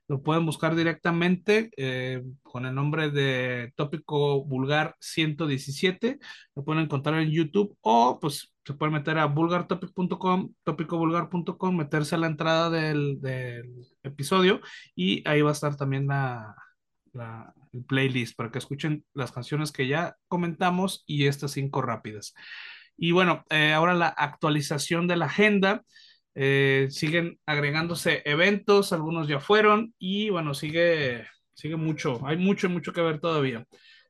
[0.08, 6.17] Lo pueden buscar directamente eh, con el nombre de Tópico Vulgar 117.
[6.55, 12.17] Lo pueden encontrar en YouTube o pues se pueden meter a vulgartopic.com, tópicovulgar.com, meterse a
[12.17, 14.62] la entrada del, del, episodio
[14.95, 16.56] y ahí va a estar también la,
[17.13, 22.34] la, el playlist para que escuchen las canciones que ya comentamos y estas cinco rápidas.
[22.97, 25.84] Y bueno, eh, ahora la actualización de la agenda.
[26.38, 32.91] Eh, siguen agregándose eventos, algunos ya fueron y bueno, sigue, sigue mucho, hay mucho, mucho
[32.91, 33.65] que ver todavía.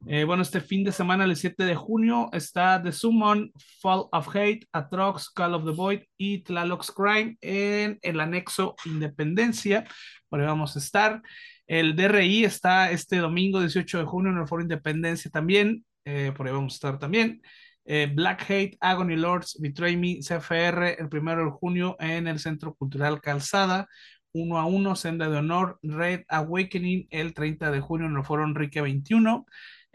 [0.07, 4.27] Eh, bueno, este fin de semana, el 7 de junio, está The Summon, Fall of
[4.35, 9.85] Hate, Atrox, Call of the Void y Tlalocs Crime en el anexo Independencia.
[10.29, 11.21] Por ahí vamos a estar.
[11.67, 16.45] El DRI está este domingo 18 de junio en el Foro Independencia también, eh, por
[16.45, 17.41] ahí vamos a estar también.
[17.85, 22.75] Eh, Black Hate, Agony Lords, Betray Me, CFR, el primero de junio en el Centro
[22.75, 23.87] Cultural Calzada,
[24.31, 28.43] uno a uno, Senda de Honor, Red Awakening, el 30 de junio en el Foro
[28.43, 29.45] Enrique 21.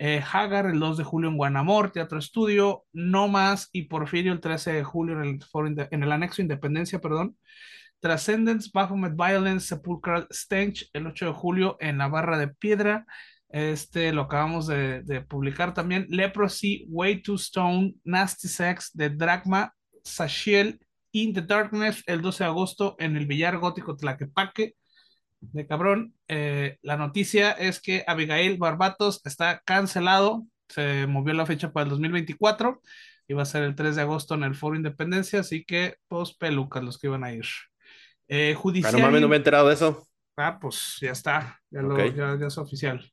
[0.03, 4.41] Eh, Hagar el 2 de julio en Guanamor, Teatro Estudio, No Más y Porfirio el
[4.41, 7.37] 13 de julio en el, anexo Independencia, perdón.
[8.01, 13.05] Transcendence, Baphomet Violence, Sepulchral Stench, el 8 de julio en la Barra de Piedra.
[13.51, 16.07] Este lo acabamos de, publicar también.
[16.09, 20.81] Leprosy, Way to Stone, Nasty Sex, The Dragma, Sashiel,
[21.13, 24.77] In the Darkness, el 12 de agosto en el Villar Gótico Tlaquepaque.
[25.41, 26.15] De cabrón.
[26.29, 30.47] Eh, la noticia es que Abigail Barbatos está cancelado.
[30.69, 32.81] Se movió la fecha para el 2024.
[33.29, 36.83] Iba a ser el 3 de agosto en el Foro Independencia, así que pues pelucas
[36.83, 37.47] los que iban a ir.
[38.29, 39.01] Eh, judicial.
[39.01, 40.07] no me he enterado de eso.
[40.37, 41.83] Ah, pues ya está, ya,
[42.39, 43.05] ya, es oficial.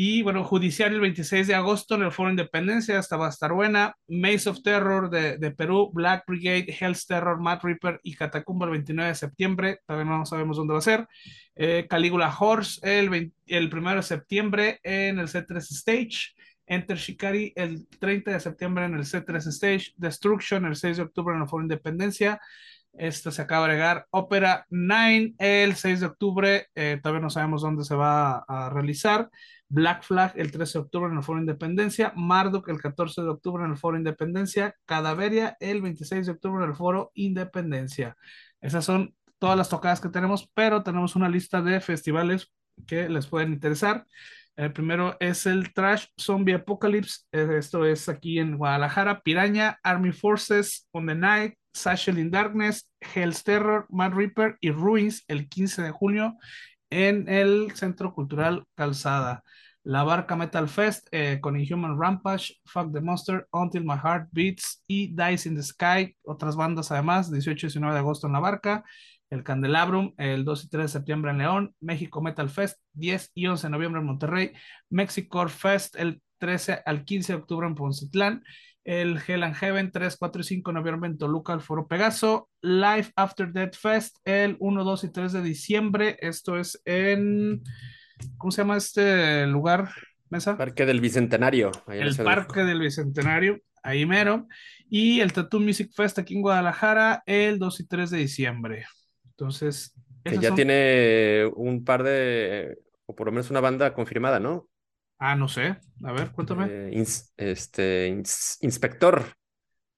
[0.00, 3.52] Y bueno, judicial el 26 de agosto en el Foro Independencia, esta va a estar
[3.52, 3.96] buena.
[4.06, 8.70] Maze of Terror de, de Perú, Black Brigade, Hell's Terror, Mad Reaper y Catacumba el
[8.74, 11.08] 29 de septiembre, todavía no sabemos dónde va a ser.
[11.56, 16.32] Eh, Calígula Horse el, el 1 de septiembre en el C3 Stage.
[16.64, 19.94] Enter Shikari el 30 de septiembre en el C3 Stage.
[19.96, 22.40] Destruction el 6 de octubre en el Foro Independencia.
[22.98, 24.06] Esto se acaba de agregar.
[24.10, 29.30] Opera 9 el 6 de octubre, eh, todavía no sabemos dónde se va a, realizar.
[29.68, 32.12] Black Flag el 13 de octubre en el Foro Independencia.
[32.16, 34.74] Marduk el 14 de octubre en el Foro Independencia.
[34.84, 38.16] Cadaveria el 26 de octubre en el Foro Independencia.
[38.60, 42.52] Esas son todas las tocadas que tenemos, pero tenemos una lista de festivales
[42.86, 44.06] que les pueden interesar.
[44.58, 47.20] El primero es el Trash Zombie Apocalypse.
[47.30, 49.20] Eh, esto es aquí en Guadalajara.
[49.20, 55.22] Piraña, Army Forces, On the Night, Sashel in Darkness, Hell's Terror, Mad Reaper y Ruins
[55.28, 56.36] el 15 de junio
[56.90, 59.44] en el Centro Cultural Calzada.
[59.84, 64.82] La Barca Metal Fest eh, con Inhuman Rampage, Fuck the Monster, Until My Heart Beats
[64.88, 66.16] y Dice in the Sky.
[66.24, 68.84] Otras bandas además, 18 y 19 de agosto en La Barca.
[69.30, 71.74] El Candelabrum, el 2 y 3 de septiembre en León.
[71.80, 74.52] México Metal Fest, 10 y 11 de noviembre en Monterrey.
[74.90, 78.42] Mexico Fest, el 13 al 15 de octubre en Poncitlán
[78.88, 82.48] el Hell and Heaven 3, 4 y 5 de noviembre en Toluca, el Foro Pegaso,
[82.62, 87.62] Life After Death Fest el 1, 2 y 3 de diciembre, esto es en,
[88.38, 89.90] ¿cómo se llama este lugar,
[90.30, 90.56] Mesa?
[90.56, 91.70] Parque del Bicentenario.
[91.88, 94.48] el Parque del Bicentenario, ahí mero.
[94.88, 98.86] Y el Tattoo Music Fest aquí en Guadalajara el 2 y 3 de diciembre.
[99.38, 99.94] Entonces.
[100.24, 104.68] Que ya tiene un par de, o por lo menos una banda confirmada, ¿no?
[105.18, 105.78] Ah, no sé.
[106.04, 106.66] A ver, cuéntame.
[106.68, 107.04] Eh,
[107.36, 108.08] este,
[108.60, 109.24] inspector.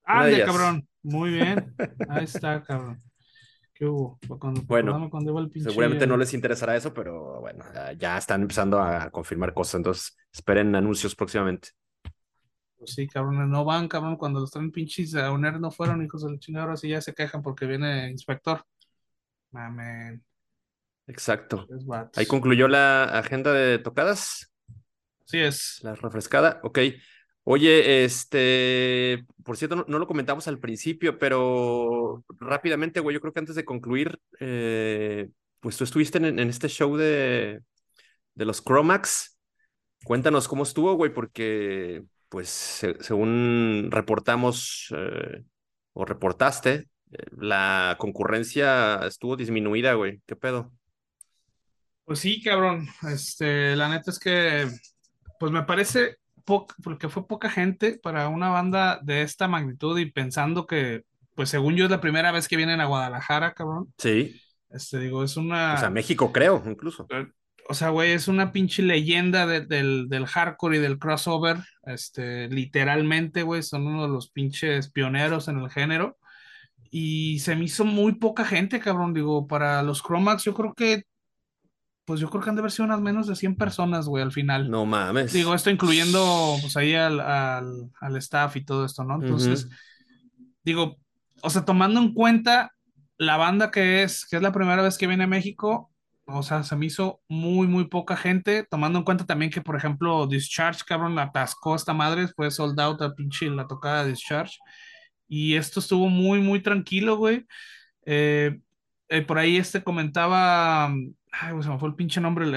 [0.04, 0.86] Ah, de cabrón.
[1.02, 1.74] Muy bien.
[2.08, 3.02] Ahí está, cabrón.
[3.72, 4.18] ¿Qué hubo?
[4.66, 5.10] bueno,
[5.62, 7.64] seguramente no les interesará eso, pero bueno,
[7.96, 11.70] ya están empezando a confirmar cosas, entonces esperen anuncios próximamente.
[12.76, 16.24] Pues sí, cabrón, no van, cabrón, cuando los traen pinches a UNER no fueron hijos
[16.24, 18.62] del chingado, ahora sí ya se quejan porque viene inspector.
[19.50, 20.24] Mamen.
[21.06, 21.66] Exacto.
[22.14, 24.52] Ahí concluyó la agenda de tocadas.
[25.24, 25.80] Sí es.
[25.82, 26.78] La refrescada, ok.
[27.44, 33.40] Oye, este, por cierto, no, lo comentamos al principio, pero rápidamente, güey, yo creo que
[33.40, 37.60] antes de concluir, eh, pues tú estuviste en, este show de,
[38.34, 39.38] de los Chromax.
[40.04, 42.48] Cuéntanos cómo estuvo, güey, porque, pues,
[43.00, 45.42] según reportamos eh,
[45.92, 46.88] o reportaste,
[47.36, 50.20] la concurrencia estuvo disminuida, güey.
[50.26, 50.72] ¿Qué pedo?
[52.04, 52.88] Pues sí, cabrón.
[53.08, 54.68] Este, la neta es que,
[55.38, 56.18] pues me parece
[56.82, 61.76] porque fue poca gente para una banda de esta magnitud y pensando que, pues según
[61.76, 63.92] yo es la primera vez que vienen a Guadalajara, cabrón.
[63.98, 64.40] Sí.
[64.70, 65.74] Este, digo, es una...
[65.74, 67.06] O sea, México creo, incluso.
[67.10, 67.26] Eh,
[67.68, 71.58] o sea, güey, es una pinche leyenda del, del hardcore y del crossover.
[71.84, 76.18] Este, literalmente, güey, son uno de los pinches pioneros en el género.
[76.90, 79.14] Y se me hizo muy poca gente, cabrón.
[79.14, 81.04] Digo, para los Chromax, yo creo que
[82.10, 84.32] pues yo creo que han de haber sido unas menos de 100 personas, güey, al
[84.32, 84.68] final.
[84.68, 85.32] No mames.
[85.32, 89.22] Digo, esto incluyendo, pues ahí al, al, staff y todo esto, ¿no?
[89.22, 89.68] Entonces,
[90.64, 90.96] digo,
[91.40, 92.72] o sea, tomando en cuenta
[93.16, 95.92] la banda que es, que es la primera vez que viene a México,
[96.26, 99.76] o sea, se me hizo muy, muy poca gente, tomando en cuenta también que, por
[99.76, 104.58] ejemplo, Discharge, cabrón, atascó esta madre, fue sold out a pinche la tocada Discharge.
[105.32, 107.46] Y esto estuvo muy, muy tranquilo, güey.
[108.04, 108.58] Eh,
[109.08, 110.92] eh, por ahí este comentaba
[111.30, 112.54] ay, se me fue el pinche nombre, el,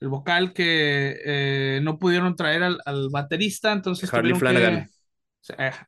[0.00, 4.86] el, vocal que eh, no pudieron traer al, al baterista, entonces Harley Flanagan.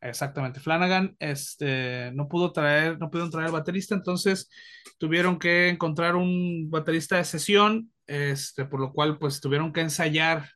[0.00, 4.50] Exactamente, Flanagan este, no pudo traer, no pudieron traer al baterista, entonces
[4.98, 10.50] tuvieron que encontrar un baterista de sesión, este, por lo cual pues tuvieron que ensayar,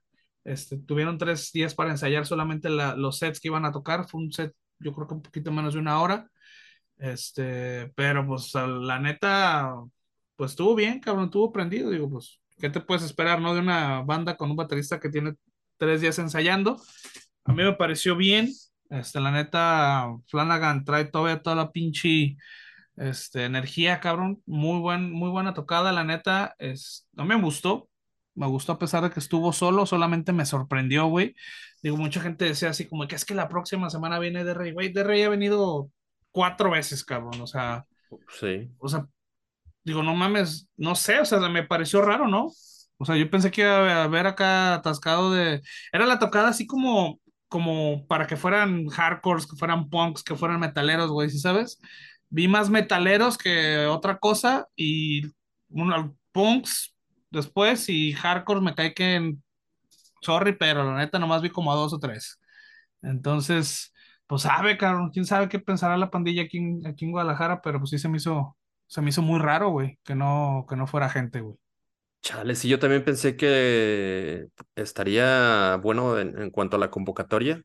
[0.45, 4.33] este, tuvieron tres días para ensayar solamente los sets que iban a tocar, fue un
[4.33, 6.29] set yo creo que un poquito menos de una hora,
[6.99, 9.75] este, pero pues la neta,
[10.37, 11.91] pues estuvo bien, cabrón, estuvo prendido.
[11.91, 13.55] Digo, pues, ¿qué te puedes esperar, no?
[13.55, 15.35] De una banda con un baterista que tiene
[15.79, 16.81] tres días ensayando.
[17.45, 18.51] A mí me pareció bien.
[18.91, 22.37] Este, la neta, Flanagan trae todavía toda la pinche
[22.97, 24.43] este, energía, cabrón.
[24.47, 26.55] Muy, buen, muy buena tocada, la neta.
[26.59, 27.90] Es, no me gustó.
[28.41, 31.37] Me gustó a pesar de que estuvo solo, solamente me sorprendió, güey.
[31.83, 34.73] Digo, mucha gente decía así como que es que la próxima semana viene de Rey,
[34.73, 34.91] güey.
[34.91, 35.91] De Rey ha venido
[36.31, 37.39] cuatro veces, cabrón.
[37.43, 37.85] O sea,
[38.41, 38.71] sí.
[38.79, 39.07] O sea,
[39.85, 42.51] digo, no mames, no sé, o sea, me pareció raro, ¿no?
[42.97, 45.61] O sea, yo pensé que iba a haber acá atascado de...
[45.93, 50.61] Era la tocada así como, como para que fueran hardcores, que fueran punks, que fueran
[50.61, 51.79] metaleros, güey, ¿sí sabes?
[52.31, 55.27] Vi más metaleros que otra cosa y
[55.69, 56.95] unos punks
[57.31, 59.43] después y hardcore me cae que en...
[60.23, 62.39] Sorry, pero la neta nomás vi como a dos o tres.
[63.03, 63.93] Entonces,
[64.27, 67.79] pues sabe, cabrón, quién sabe qué pensará la pandilla aquí en, aquí en Guadalajara, pero
[67.79, 68.57] pues sí se me hizo,
[68.87, 71.57] se me hizo muy raro, güey, que no, que no fuera gente, güey.
[72.23, 77.63] Chale, sí, yo también pensé que estaría bueno en, cuanto a la convocatoria.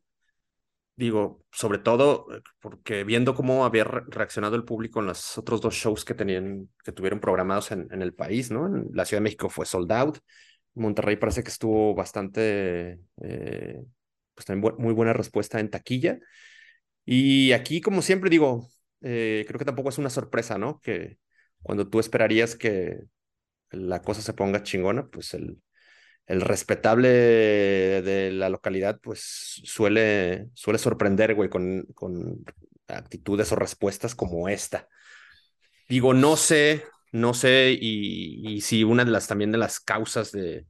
[0.98, 5.74] Digo, sobre todo eh, porque viendo cómo había reaccionado el público en los otros dos
[5.74, 8.68] shows que tenían, que tuvieron programados en, el país, ¿no?
[8.68, 10.20] En la Ciudad de México fue sold out.
[10.74, 13.84] Monterrey parece que estuvo bastante, eh,
[14.34, 16.20] pues también muy buena respuesta en taquilla.
[17.06, 18.68] Y aquí, como siempre digo,
[19.02, 20.80] eh, creo que tampoco es una sorpresa, ¿no?
[20.82, 21.18] Que
[21.62, 23.00] cuando tú esperarías que
[23.72, 25.62] la cosa se ponga chingona, pues el,
[26.28, 32.44] el respetable de la localidad, pues suele, suele sorprender, güey, con, con
[32.88, 34.88] actitudes o respuestas como esta.
[35.88, 40.66] Digo, no sé, no sé, y, si una de las también de las causas de,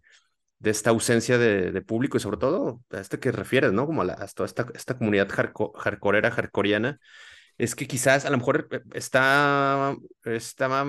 [0.60, 3.86] de esta ausencia de, público y sobre todo a este que refieres, ¿no?
[3.86, 6.99] Como a, la, toda esta, esta comunidad hardcoreera, hardcoreana,
[7.58, 9.95] es que quizás a lo mejor eh, está,
[10.26, 10.86] está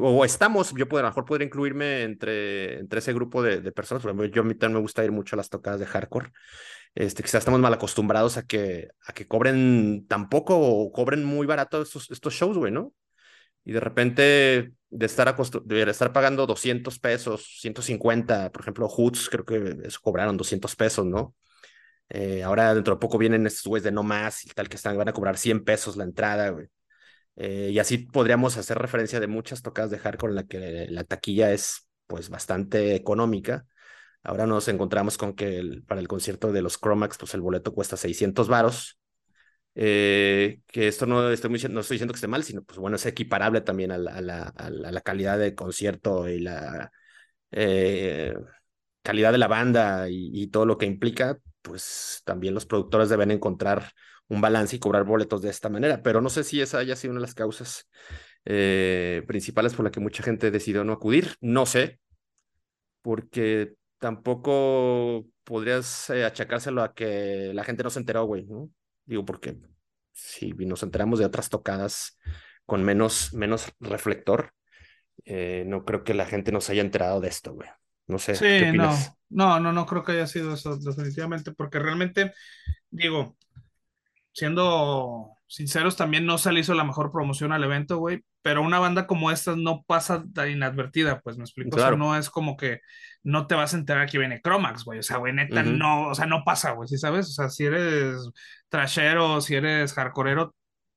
[0.00, 4.02] o estamos, yo puedo, a lo mejor podría incluirme entre, entre ese grupo de, personas,
[4.02, 6.32] por ejemplo, yo a mí también me gusta ir mucho a las tocadas de hardcore,
[6.94, 11.46] este, quizás estamos mal acostumbrados a que, a que cobren tan poco o cobren muy
[11.46, 12.92] barato estos, estos shows, güey, ¿no?
[13.64, 19.44] Y de repente de estar, de estar pagando 200 pesos, 150, por ejemplo, Hoots, creo
[19.44, 21.34] que eso cobraron 200 pesos, ¿no?
[22.08, 24.96] Eh, ahora dentro de poco vienen estos güeyes de no más y tal que están,
[24.96, 26.68] van a cobrar 100 pesos la entrada, güey.
[27.40, 31.04] Eh, y así podríamos hacer referencia de muchas tocadas de hardcore en la que la
[31.04, 33.64] taquilla es pues bastante económica.
[34.24, 37.96] Ahora nos encontramos con que para el concierto de los Chromax, pues el boleto cuesta
[37.96, 38.98] 600 varos.
[39.76, 42.96] Eh, que esto no estoy, muy, no estoy diciendo que esté mal, sino pues bueno,
[42.96, 46.90] es equiparable también a la, a la, a la calidad de concierto y la
[47.52, 48.34] eh,
[49.02, 53.30] calidad de la banda y, y, todo lo que implica, pues también los productores deben
[53.30, 53.92] encontrar
[54.28, 57.12] un balance y cobrar boletos de esta manera, pero no sé si esa haya sido
[57.12, 57.88] una de las causas
[58.44, 62.00] eh, principales por la que mucha gente decidió no acudir, no sé,
[63.02, 68.70] porque tampoco podrías eh, achacárselo a que la gente no se enteró, güey, ¿no?
[69.06, 69.56] Digo, porque
[70.12, 72.18] si nos enteramos de otras tocadas
[72.66, 74.52] con menos, menos reflector,
[75.24, 77.68] eh, no creo que la gente nos haya enterado de esto, güey.
[78.06, 78.34] No sé.
[78.34, 78.94] Sí, no,
[79.30, 82.34] no, no, no creo que haya sido eso, definitivamente, porque realmente,
[82.90, 83.37] digo,
[84.38, 88.78] siendo sinceros, también no se le hizo la mejor promoción al evento, güey, pero una
[88.78, 92.56] banda como esta no pasa tan inadvertida, pues me explico, o sea, no es como
[92.56, 92.80] que
[93.24, 96.14] no te vas a enterar que viene Cromax, güey, o sea, güey, neta, no, o
[96.14, 97.26] sea, no pasa, güey, ¿sí sabes?
[97.28, 98.30] O sea, si eres
[98.68, 100.54] trashero, si eres hardcoreero,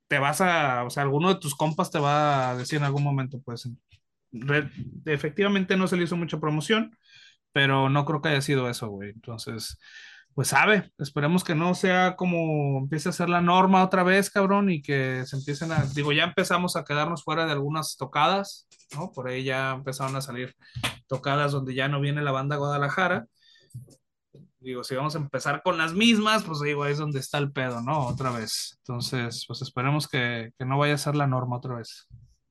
[0.08, 3.04] te vas a, o sea, alguno de tus compas te va a decir en algún
[3.04, 3.68] momento, pues,
[5.06, 6.96] efectivamente no se le hizo mucha promoción,
[7.54, 9.80] pero no creo que haya sido eso, güey, entonces
[10.34, 14.70] pues sabe, esperemos que no sea como empiece a ser la norma otra vez, cabrón,
[14.70, 19.12] y que se empiecen a, digo, ya empezamos a quedarnos fuera de algunas tocadas, ¿no?
[19.12, 20.56] Por ahí ya empezaron a salir
[21.08, 23.26] tocadas donde ya no viene la banda Guadalajara.
[24.60, 27.52] Digo, si vamos a empezar con las mismas, pues digo, ahí es donde está el
[27.52, 28.08] pedo, ¿no?
[28.08, 28.78] Otra vez.
[28.78, 32.08] Entonces, pues esperemos que, que no vaya a ser la norma otra vez.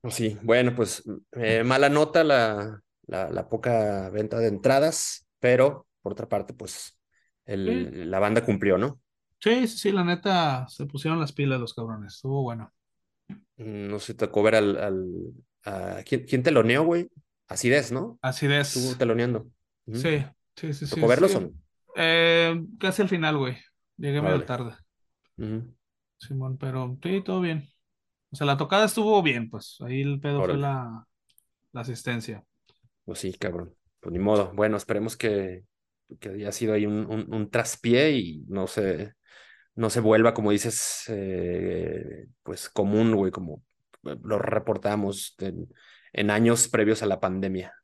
[0.08, 6.12] Sí, bueno, pues eh, mala nota la, la, la poca venta de entradas, pero por
[6.12, 6.98] otra parte, pues
[7.57, 9.01] la banda cumplió, ¿no?
[9.40, 12.72] Sí, sí, sí, la neta se pusieron las pilas los cabrones, estuvo bueno.
[13.57, 15.07] Mm, no sé, tocó ver al, al
[15.64, 17.09] a, ¿quién, ¿quién, teloneó, güey?
[17.48, 18.18] Acidez, ¿no?
[18.22, 18.76] Acidez.
[18.76, 19.51] Estuvo teloneando.
[19.92, 20.24] Sí,
[20.55, 20.88] sí, sí.
[20.88, 21.53] ¿Tocó verlos o no?
[21.96, 23.57] Eh, casi al final, güey.
[23.96, 24.34] Llegué vale.
[24.34, 24.74] medio tarde.
[26.18, 27.68] Simón, pero sí, todo bien.
[28.30, 29.78] O sea, la tocada estuvo bien, pues.
[29.80, 31.07] Ahí el pedo fue la,
[31.72, 32.44] la asistencia.
[33.05, 33.74] Pues sí, cabrón.
[34.01, 34.53] Pues ni modo.
[34.55, 35.64] Bueno, esperemos que,
[36.18, 39.14] que haya sido ahí un, un, traspié y no se,
[39.74, 43.62] no se vuelva, como dices, eh, pues común, güey, como
[44.02, 45.68] lo reportamos en,
[46.12, 47.74] en, años previos a la pandemia.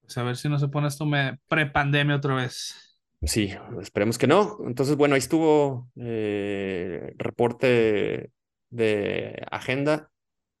[0.00, 1.06] Pues a ver si no se pone esto
[1.48, 2.98] prepandemia otra vez.
[3.22, 4.58] Sí, esperemos que no.
[4.66, 8.30] Entonces, bueno, ahí estuvo eh, reporte
[8.70, 10.10] de agenda,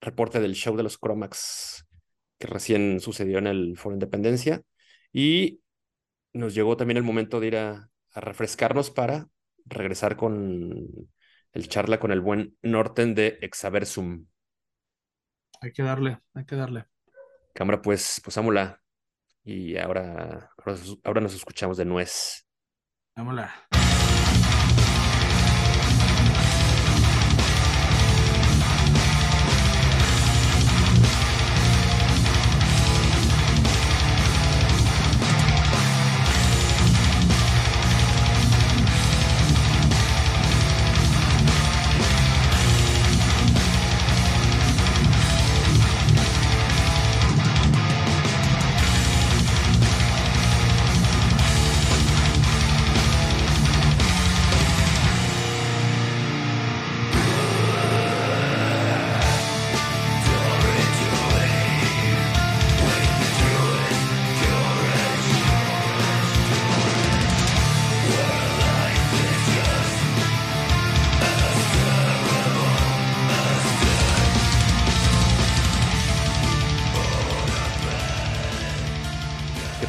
[0.00, 1.86] reporte del show de los Cromax
[2.38, 4.62] que recién sucedió en el Foro Independencia.
[5.12, 5.60] Y
[6.32, 9.28] nos llegó también el momento de ir a, refrescarnos para
[9.64, 11.08] regresar con
[11.52, 14.26] el charla con el buen Norten de Exaversum.
[15.60, 16.86] Hay que darle, hay que darle.
[17.54, 18.80] Cámara, pues, pues ámula.
[19.44, 22.44] Y ahora, ahora, ahora nos escuchamos de nuez.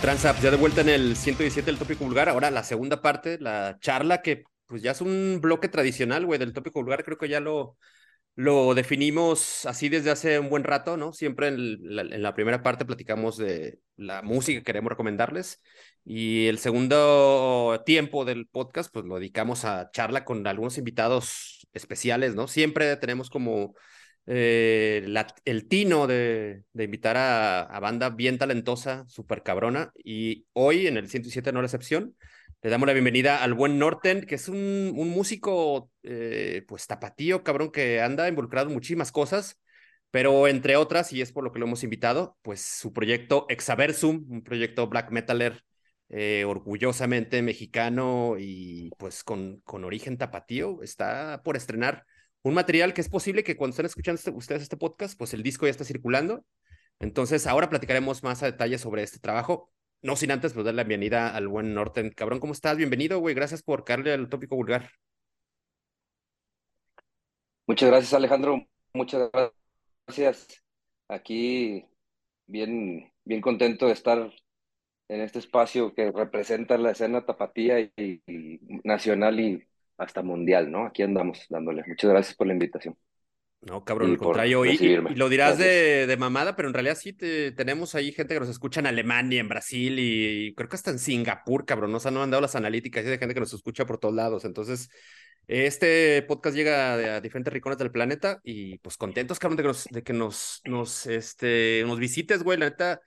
[0.02, 0.22] Vámonos.
[0.22, 2.30] Pues ya de vuelta en el 117 del tópico vulgar.
[2.30, 6.54] Ahora la segunda parte, la charla, que pues ya es un bloque tradicional, güey, del
[6.54, 7.04] tópico vulgar.
[7.04, 7.78] Creo que ya lo,
[8.36, 11.12] lo definimos así desde hace un buen rato, ¿no?
[11.12, 15.62] Siempre en la, en la primera parte platicamos de la música que queremos recomendarles.
[16.06, 22.36] Y el segundo tiempo del podcast, pues lo dedicamos a charla con algunos invitados especiales,
[22.36, 22.48] ¿no?
[22.48, 23.76] Siempre tenemos como
[24.32, 25.04] eh,
[25.46, 29.92] el tino de, invitar a, a, banda bien talentosa, súper cabrona.
[30.04, 32.16] Y hoy, en el 107 no excepción,
[32.62, 37.44] le damos la bienvenida al buen Norten, que es un, un músico, eh, pues tapatío,
[37.44, 39.60] cabrón, que anda involucrado en muchísimas cosas.
[40.12, 44.26] Pero entre otras, y es por lo que lo hemos invitado, pues su proyecto Exaversum,
[44.30, 45.64] un proyecto black metaler
[46.10, 52.06] eh, orgullosamente mexicano y pues con, con origen tapatío, está por estrenar
[52.44, 55.44] un material que es posible que cuando estén escuchando este, ustedes este podcast, pues el
[55.44, 56.46] disco ya está circulando.
[57.00, 59.72] Entonces, ahora platicaremos más a detalle sobre este trabajo.
[60.02, 62.12] No sin antes, pues, dar la bienvenida al buen Norten.
[62.12, 62.78] Cabrón, ¿cómo estás?
[62.78, 63.36] Bienvenido, güey.
[63.36, 64.92] Gracias por caerle al tópico vulgar.
[67.68, 68.66] Muchas gracias, Alejandro.
[68.94, 69.30] Muchas
[70.08, 70.64] gracias.
[71.08, 71.86] Aquí
[72.48, 74.32] bien, bien contento de estar
[75.10, 78.22] en este espacio que representa la escena tapatía y
[78.84, 79.69] nacional y
[80.00, 80.86] hasta mundial, ¿no?
[80.86, 81.84] Aquí andamos dándole.
[81.86, 82.98] Muchas gracias por la invitación.
[83.62, 87.12] No, cabrón, al contrario, y, y, lo dirás de, de, mamada, pero en realidad sí
[87.12, 90.92] te, tenemos ahí gente que nos escucha en Alemania, en Brasil y, creo que hasta
[90.92, 93.98] en Singapur, cabrón, nos han mandado las analíticas y de gente que nos escucha por
[93.98, 94.46] todos lados.
[94.46, 94.90] Entonces,
[95.48, 99.84] este podcast llega a, diferentes rincones del planeta y pues contentos, cabrón, de que nos,
[99.86, 103.02] de que nos, nos, este, nos visites, güey, la neta,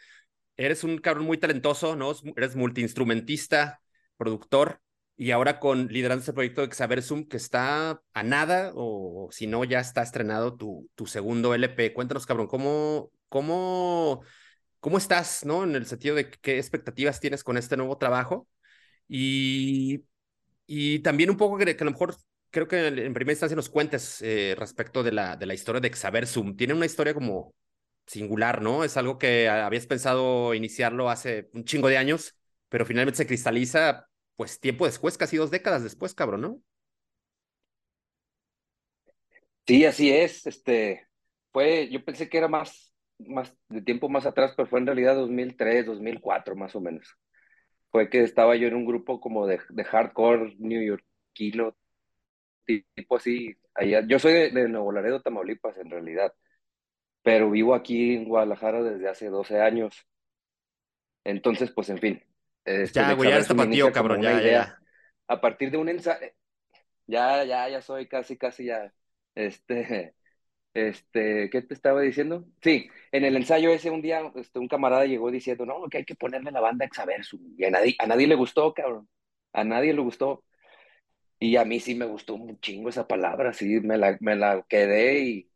[0.59, 2.13] eres un cabrón muy talentoso, ¿no?
[2.37, 3.81] Eres multiinstrumentista,
[4.19, 4.83] productor,
[5.23, 9.63] y ahora con liderando este proyecto de Zoom, que está a nada, o, si no,
[9.63, 11.93] ya está estrenado tu, tu segundo LP.
[11.93, 14.25] Cuéntanos, cabrón, ¿cómo, cómo,
[14.81, 15.63] cómo estás, ¿no?
[15.63, 18.49] En el sentido de qué expectativas tienes con este nuevo trabajo.
[19.07, 20.07] Y,
[20.67, 22.17] y también un poco que, a lo mejor
[22.51, 25.91] creo que en, primera instancia nos cuentes eh, respecto de la, de la historia de
[25.93, 26.57] Xaver Zoom.
[26.57, 27.55] Tiene una historia como
[28.09, 28.83] singular, ¿no?
[28.83, 32.37] Es algo que habías pensado iniciarlo hace un chingo de años,
[32.69, 36.63] pero finalmente se cristaliza pues tiempo después, casi dos décadas después, cabrón, ¿no?
[39.67, 40.47] Sí, así es.
[40.47, 41.07] Este,
[41.53, 45.15] fue, yo pensé que era más, más de tiempo más atrás, pero fue en realidad
[45.17, 47.17] 2003, 2004 más o menos.
[47.91, 50.57] Fue que estaba yo en un grupo como de, de hardcore
[51.33, 51.77] Kilo,
[52.67, 53.57] tipo así.
[54.09, 56.33] Yo soy de, de Nuevo Laredo, Tamaulipas, en realidad,
[57.23, 60.07] pero vivo aquí en Guadalajara desde hace 12 años.
[61.25, 62.23] Entonces, pues en fin,
[62.65, 64.79] este, ya, güey, ya eres tapatío, cabrón, ya, ya,
[65.29, 66.27] A partir de un ensayo,
[67.07, 68.93] ya, ya, ya soy casi, casi ya,
[69.35, 70.15] este,
[70.75, 72.47] este, ¿qué te estaba diciendo?
[72.63, 76.05] Sí, en el ensayo ese un día, este, un camarada llegó diciendo, no, que hay
[76.05, 79.09] que ponerle la banda Exaverso, y a nadie, a nadie le gustó, cabrón,
[79.53, 80.45] a nadie le gustó,
[81.39, 84.65] y a mí sí me gustó un chingo esa palabra, sí, me la, me la
[84.69, 85.51] quedé y,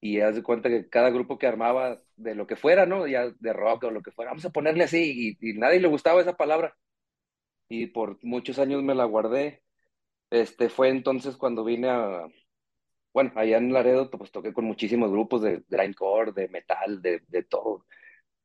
[0.00, 3.06] y haz de cuenta que cada grupo que armaba de lo que fuera, ¿no?
[3.06, 6.20] Ya de rock o lo que fuera, vamos a ponerle así, y, nadie le gustaba
[6.20, 6.76] esa palabra.
[7.68, 9.62] Y por muchos años me la guardé.
[10.30, 12.26] Este fue entonces cuando vine a,
[13.12, 17.42] bueno, allá en Laredo, pues toqué con muchísimos grupos de grindcore, de metal, de, de
[17.44, 17.86] todo.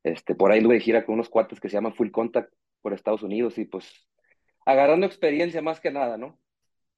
[0.04, 2.94] Este, por ahí anduve de gira con unos cuates que se llaman Full Contact por
[2.94, 4.08] Estados Unidos y pues
[4.66, 6.40] agarrando experiencia más que nada, ¿no?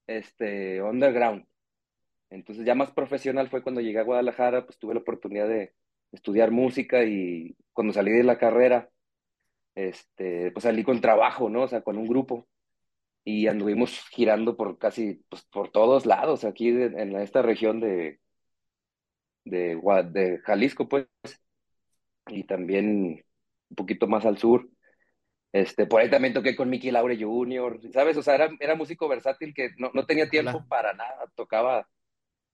[0.08, 1.46] Este, underground.
[2.30, 5.74] Entonces ya más profesional fue cuando llegué a Guadalajara, pues tuve la oportunidad de
[6.14, 8.90] estudiar música y cuando salí de la carrera,
[9.76, 11.64] este, pues salí con trabajo, ¿no?
[11.64, 12.48] O sea, con un grupo
[13.26, 18.20] y anduvimos girando por casi, pues por todos lados, aquí en esta región de,
[19.46, 19.80] de,
[20.12, 21.08] de Jalisco, pues,
[22.28, 23.24] y también
[23.70, 24.70] un poquito más al sur.
[25.52, 28.18] Este, por ahí también toqué con Mickey Laure Jr., ¿sabes?
[28.18, 31.88] O sea, era, era músico versátil que no, no tenía tiempo para nada, tocaba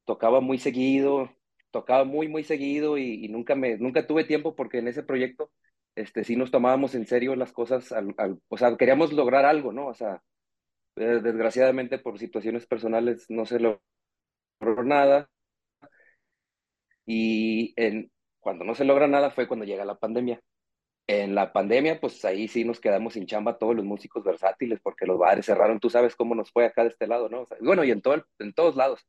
[0.06, 1.32] tocaba muy seguido,
[1.72, 5.52] tocaba muy, muy seguido y, nunca, me, nunca tuve tiempo porque en ese proyecto
[5.96, 8.16] este, sí nos tomábamos en serio las cosas, al,
[8.48, 9.88] o sea, queríamos lograr algo, ¿no?
[9.88, 10.22] O sea,
[10.96, 15.30] eh, desgraciadamente por situaciones personales no se logró nada.
[17.06, 20.42] Y en, cuando no se logra nada fue cuando llega la pandemia.
[21.08, 25.06] En la pandemia, pues ahí sí nos quedamos sin chamba todos los músicos versátiles porque
[25.08, 25.80] los bares cerraron.
[25.80, 27.48] Tú sabes cómo nos fue acá de este lado, ¿no?
[27.62, 29.06] bueno, y en, todo en todos lados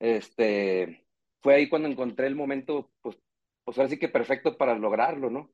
[0.00, 1.05] este,
[1.42, 3.18] fue ahí cuando encontré el momento, pues,
[3.64, 5.50] pues ahora sí que perfecto para lograrlo, ¿no?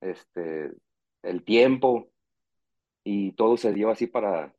[0.00, 0.70] Este,
[1.22, 2.10] el tiempo
[3.04, 4.54] y todo se dio así para,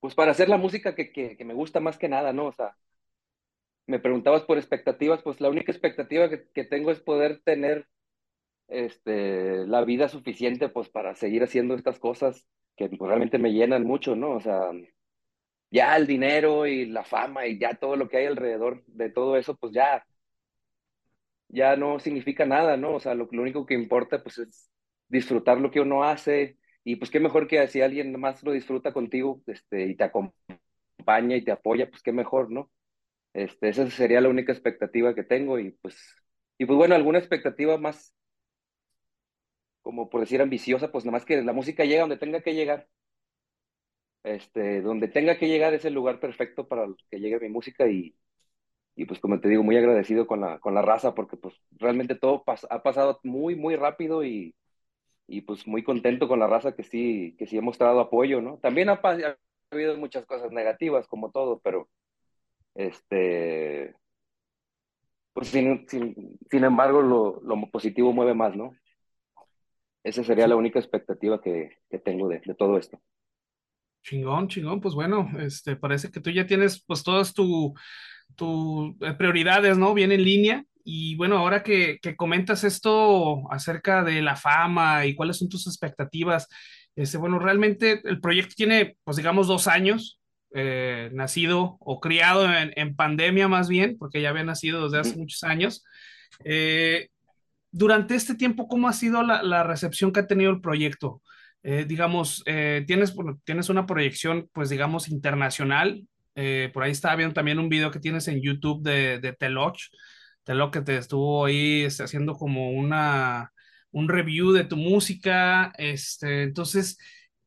[0.00, 2.46] pues para hacer la música que, que, me gusta más que nada, ¿no?
[2.46, 2.76] O sea,
[3.86, 7.88] me preguntabas por expectativas, pues la única expectativa que, que tengo es poder tener
[8.68, 12.46] este, la vida suficiente pues para seguir haciendo estas cosas
[12.76, 14.32] que pues, realmente me llenan mucho, ¿no?
[14.32, 14.70] O sea,
[15.74, 19.36] ya el dinero y la fama y ya todo lo que hay alrededor de todo
[19.36, 20.06] eso, pues ya,
[21.48, 22.94] ya no significa nada, ¿no?
[22.94, 24.70] O sea, lo, único que importa pues es
[25.08, 28.92] disfrutar lo que uno hace y pues qué mejor que si alguien más lo disfruta
[28.92, 32.70] contigo este, y te acompaña y te apoya, pues qué mejor, ¿no?
[33.34, 35.96] Este, esa sería la única expectativa que tengo y pues,
[36.58, 38.14] y pues bueno, alguna expectativa más,
[39.82, 42.88] como por decir ambiciosa, pues nada más que la música llega donde tenga que llegar
[44.24, 48.16] este, donde tenga que llegar es el lugar perfecto para que llegue mi música y,
[48.96, 52.14] y pues como te digo, muy agradecido con la, con la raza porque pues realmente
[52.16, 54.54] todo ha pasado muy, muy rápido y,
[55.26, 58.58] y pues muy contento con la raza que sí, que sí hemos dado apoyo, ¿no?
[58.58, 59.36] También ha, ha
[59.70, 61.88] habido muchas cosas negativas, como todo, pero
[62.74, 63.94] este,
[65.32, 68.72] pues sin, sin, embargo lo, lo, positivo mueve más, ¿no?
[70.04, 73.00] Esa sería la única expectativa que, que tengo de, de, todo esto.
[74.04, 77.72] Chingón, chingón, pues bueno, este, parece que tú ya tienes pues todas tus
[78.36, 79.94] tu, eh, prioridades, ¿no?
[79.94, 80.64] Bien en línea.
[80.84, 85.66] Y bueno, ahora que, que, comentas esto acerca de la fama y cuáles son tus
[85.66, 86.46] expectativas,
[86.96, 90.20] este, bueno, realmente el proyecto tiene, pues digamos, dos años,
[90.56, 95.42] eh, nacido o criado en, pandemia más bien, porque ya había nacido desde hace muchos
[95.42, 95.84] años.
[96.44, 97.08] Eh,
[97.72, 101.22] durante este tiempo, ¿cómo ha sido la, recepción que ha tenido el proyecto?
[101.64, 106.06] Eh, digamos, tienes, tienes una proyección, pues digamos, internacional.
[106.72, 109.80] por ahí estaba viendo también un video que tienes en YouTube de, de Teloch.
[110.44, 113.52] Teloch que te estuvo ahí este, haciendo como una,
[113.90, 115.72] un review de tu música.
[115.78, 116.98] Este, entonces,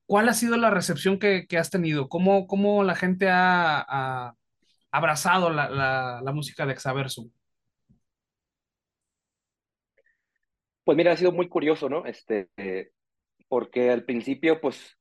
[0.08, 2.08] ¿Cuál ha sido la recepción que, has tenido?
[2.08, 4.34] ¿Cómo, ¿Cómo, la gente ha,
[4.90, 7.30] abrazado la, música de Exaversum?
[10.86, 12.06] Pues mira, ha sido muy curioso, ¿no?
[12.06, 12.48] Este,
[13.48, 14.98] porque al principio, pues,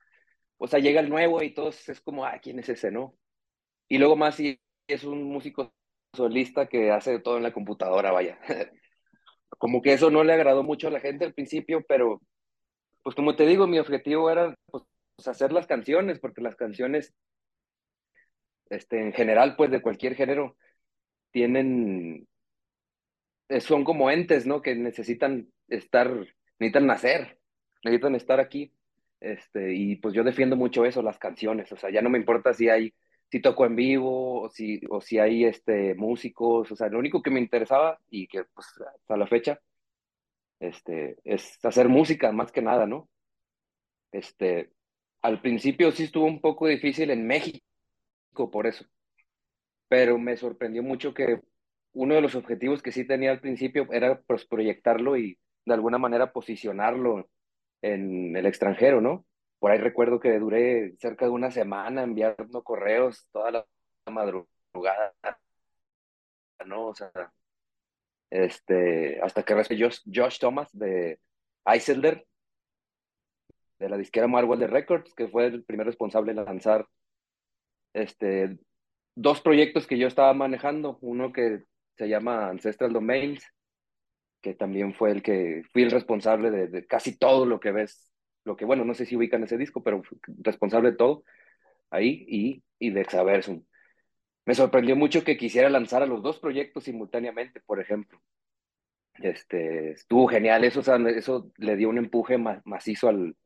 [0.58, 3.16] o sea, llega el nuevo y todos es como, ah, ¿quién es ese, no?
[3.88, 5.74] Y luego más si es un músico
[6.14, 8.38] solista que hace todo en la computadora, vaya.
[9.58, 12.20] como que eso no le agradó mucho a la gente al principio, pero,
[13.02, 14.84] pues como te digo, mi objetivo era pues,
[15.26, 17.14] hacer las canciones, porque las canciones,
[18.70, 20.56] este, en general, pues de cualquier género,
[21.30, 22.26] tienen,
[23.48, 24.62] eh, son como entes, ¿no?
[24.62, 26.10] Que necesitan estar,
[26.58, 27.35] necesitan nacer,
[27.86, 28.72] necesitan estar aquí.
[29.20, 32.52] Este, y pues yo defiendo mucho eso, las canciones, o sea, ya no me importa
[32.52, 32.94] si hay,
[33.30, 37.22] si toco en vivo, o si, o si hay este, músicos, o sea, lo único
[37.22, 39.60] que me interesaba y que pues hasta la fecha,
[40.60, 43.08] este, es hacer música más que nada, ¿no?
[44.12, 44.70] Este,
[45.22, 47.62] al principio sí estuvo un poco difícil en México
[48.52, 48.86] por eso,
[49.88, 51.40] pero me sorprendió mucho que
[51.92, 55.98] uno de los objetivos que sí tenía al principio era pues, proyectarlo y de alguna
[55.98, 57.28] manera posicionarlo
[57.82, 59.24] en el extranjero, ¿no?
[59.58, 63.66] Por ahí recuerdo que duré cerca de una semana enviando correos toda la
[64.10, 65.14] madrugada,
[66.66, 66.88] ¿no?
[66.88, 67.10] O sea,
[68.30, 71.20] este, hasta que recibió Josh, Thomas de
[71.64, 72.26] Eiselder,
[73.78, 76.86] de la disquera Marvel Records, que fue el primer responsable de lanzar
[77.92, 78.58] este,
[79.14, 81.62] dos proyectos que yo estaba manejando, uno que
[81.96, 83.44] se llama Ancestral Domains,
[84.46, 88.12] que también fue el que fui el responsable de, casi todo lo que ves,
[88.44, 90.02] lo que, bueno, no sé si ubican ese disco, pero
[90.38, 91.24] responsable de todo
[91.90, 93.64] ahí y, y de Exaversum.
[94.44, 98.22] Me sorprendió mucho que quisiera lanzar a los dos proyectos simultáneamente, por ejemplo.
[99.14, 103.36] Este, estuvo genial, eso, eso le dio un empuje macizo al,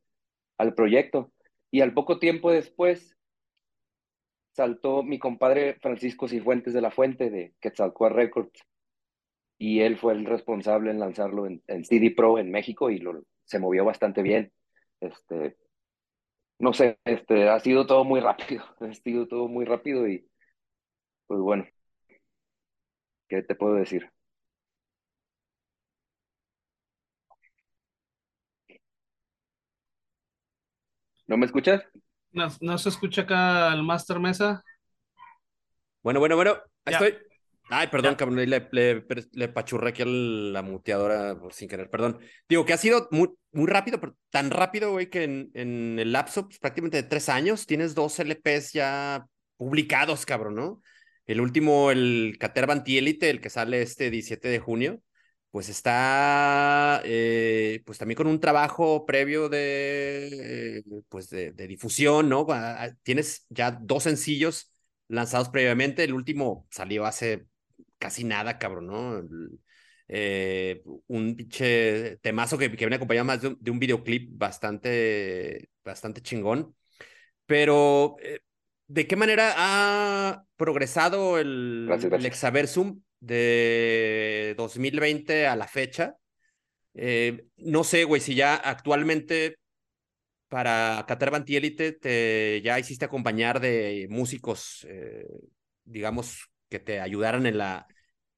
[0.59, 1.33] al proyecto.
[1.71, 3.17] Y al poco tiempo después
[4.53, 8.67] saltó mi compadre Francisco Cifuentes de la Fuente de Quetzalcoatl Records
[9.61, 13.59] y él fue el responsable en lanzarlo en, CD Pro en México y lo, se
[13.59, 14.51] movió bastante bien.
[15.01, 15.59] Este,
[16.59, 20.27] no sé, este, ha sido todo muy rápido, ha sido todo muy rápido y
[21.27, 21.67] pues bueno,
[23.29, 24.11] ¿qué te puedo decir?
[31.27, 31.83] ¿No me escuchas?
[32.33, 34.65] No, se escucha acá el Master Mesa.
[36.03, 36.57] Bueno, bueno, bueno,
[36.87, 37.30] ahí estoy.
[37.73, 42.19] Ay, perdón, cabrón, le, le, pachurré aquí a la muteadora sin querer, perdón.
[42.49, 46.13] Digo que ha sido muy, muy rápido, pero tan rápido, güey, que en, en el
[46.13, 49.25] lapso pues, prácticamente de tres años tienes dos LPs ya
[49.57, 50.83] publicados, cabrón, ¿no?
[51.27, 55.01] El último, el Catervan Elite, el que sale este 17 de junio,
[55.51, 62.47] pues está eh, pues también con un trabajo previo de pues de, difusión, ¿no?
[63.03, 64.73] Tienes ya dos sencillos
[65.09, 67.47] lanzados previamente, el último salió hace
[68.01, 69.23] casi nada, cabrón, ¿no?
[70.09, 76.75] Eh, un pinche temazo que, que viene acompañado más de un, videoclip bastante, bastante chingón.
[77.47, 78.41] Pero, eh,
[78.89, 86.17] ¿de qué manera ha progresado el, el Exaversum de 2020 a la fecha.
[86.95, 89.59] Eh, no sé, güey, si ya actualmente
[90.49, 94.85] para Qatar Elite te ya hiciste acompañar de músicos,
[95.85, 97.87] digamos, que te ayudaran en la,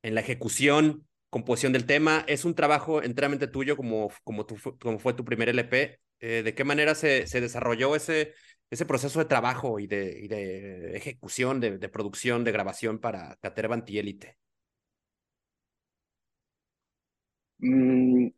[0.03, 2.25] en la ejecución, composición del tema.
[2.29, 4.47] Es un trabajo enteramente tuyo como, como,
[4.81, 6.01] como fue tu primer LP.
[6.21, 8.35] Eh, ¿De qué manera se, se desarrolló ese,
[8.71, 14.39] ese proceso de trabajo y de, ejecución, de, producción, de grabación para Caterva Elite?
[17.61, 18.31] Mm,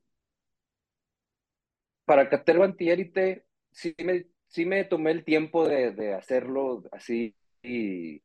[2.05, 8.23] para Caterva Antiélite sí me, sí me tomé el tiempo de, de hacerlo así y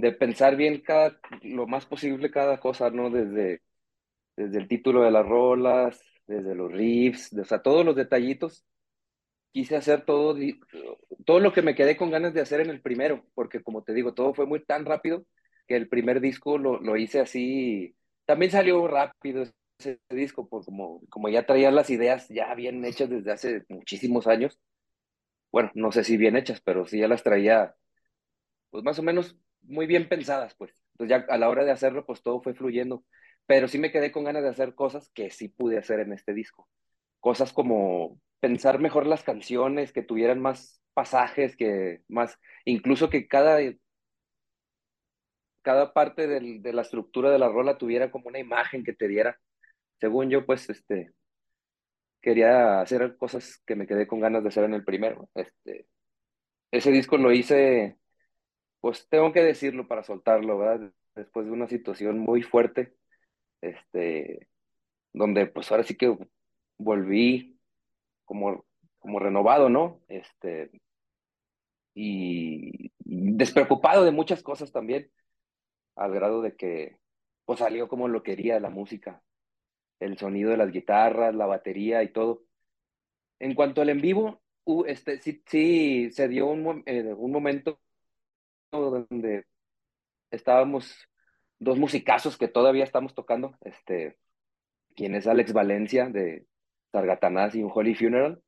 [0.00, 3.10] de pensar bien cada, lo más posible cada cosa, ¿no?
[3.10, 3.62] Desde,
[4.36, 8.64] desde el título de las rolas, desde los riffs, o sea, todos los detallitos.
[9.52, 10.36] Quise hacer todo,
[11.26, 13.92] todo lo que me quedé con ganas de hacer en el primero, porque como te
[13.94, 15.26] digo, todo fue muy tan rápido
[15.66, 17.96] que el primer disco lo, lo hice así.
[18.26, 19.44] También salió rápido
[19.78, 24.26] ese disco, pues como, como ya traía las ideas ya bien hechas desde hace muchísimos
[24.28, 24.58] años.
[25.52, 27.74] Bueno, no sé si bien hechas, pero sí ya las traía,
[28.70, 30.72] pues más o menos muy bien pensadas, pues.
[30.92, 33.04] Entonces ya a la hora de hacerlo, pues todo fue fluyendo.
[33.46, 36.34] Pero sí me quedé con ganas de hacer cosas que sí pude hacer en este
[36.34, 36.68] disco.
[37.20, 43.58] Cosas como pensar mejor las canciones, que tuvieran más pasajes, que más, incluso que cada,
[45.62, 49.08] cada parte del, de la estructura de la rola tuviera como una imagen que te
[49.08, 49.38] diera.
[50.00, 51.12] Según yo, pues, este,
[52.20, 55.28] quería hacer cosas que me quedé con ganas de hacer en el primero.
[55.34, 55.86] Este,
[56.70, 57.98] ese disco lo hice
[58.80, 60.92] pues tengo que decirlo para soltarlo, ¿verdad?
[61.14, 62.94] Después de una situación muy fuerte,
[63.60, 64.48] este,
[65.12, 66.16] donde pues ahora sí que
[66.78, 67.58] volví
[68.24, 68.64] como,
[68.98, 70.00] como renovado, ¿no?
[70.08, 70.70] Este,
[71.94, 75.10] y despreocupado de muchas cosas también,
[75.96, 76.98] al grado de que
[77.44, 79.22] pues salió como lo quería la música,
[79.98, 82.44] el sonido de las guitarras, la batería y todo.
[83.40, 84.40] En cuanto al en vivo,
[84.86, 87.80] este, sí, sí se dio un, eh, un momento
[88.70, 89.44] donde
[90.30, 90.94] estábamos
[91.58, 94.16] dos musicazos que todavía estamos tocando, este,
[94.94, 96.46] quien es Alex Valencia de
[96.92, 98.42] Sargatanás y un Holy Funeral,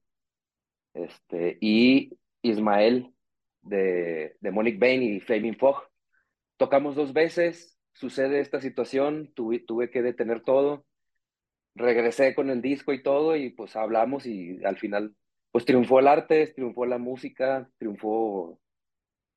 [0.95, 3.13] este, y Ismael
[3.63, 5.89] de, de Monique Bain y Flaming Fog.
[6.57, 10.87] Tocamos dos veces, sucede esta situación, tuve, tuve que detener todo,
[11.75, 15.15] regresé con el disco y todo, y pues hablamos y al final,
[15.51, 18.61] pues triunfó el arte, triunfó la música, triunfó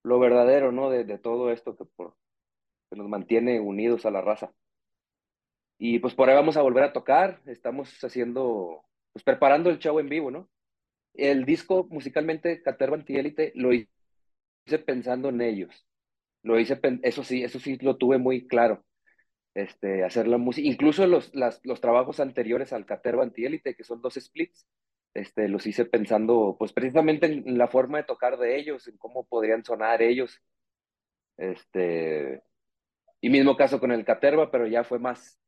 [0.05, 0.89] lo verdadero, ¿no?
[0.89, 2.15] De, de todo esto que, por,
[2.89, 4.53] que nos mantiene unidos a la raza.
[5.77, 9.99] Y pues por ahí vamos a volver a tocar, estamos haciendo, pues preparando el show
[9.99, 10.49] en vivo, ¿no?
[11.13, 13.89] El disco musicalmente, Caterva Antiélite, lo hice
[14.85, 15.87] pensando en ellos.
[16.43, 18.85] Lo hice, eso sí, eso sí lo tuve muy claro.
[19.55, 24.15] Este, hacer la música, incluso los, los trabajos anteriores al Caterva Antiélite, que son dos
[24.15, 24.67] splits,
[25.15, 29.25] este, los hice pensando, pues precisamente en la forma de tocar de ellos, en cómo
[29.25, 30.41] podrían sonar ellos.
[31.37, 32.43] Este,
[33.21, 35.39] y mismo caso con el Caterva, pero ya fue más,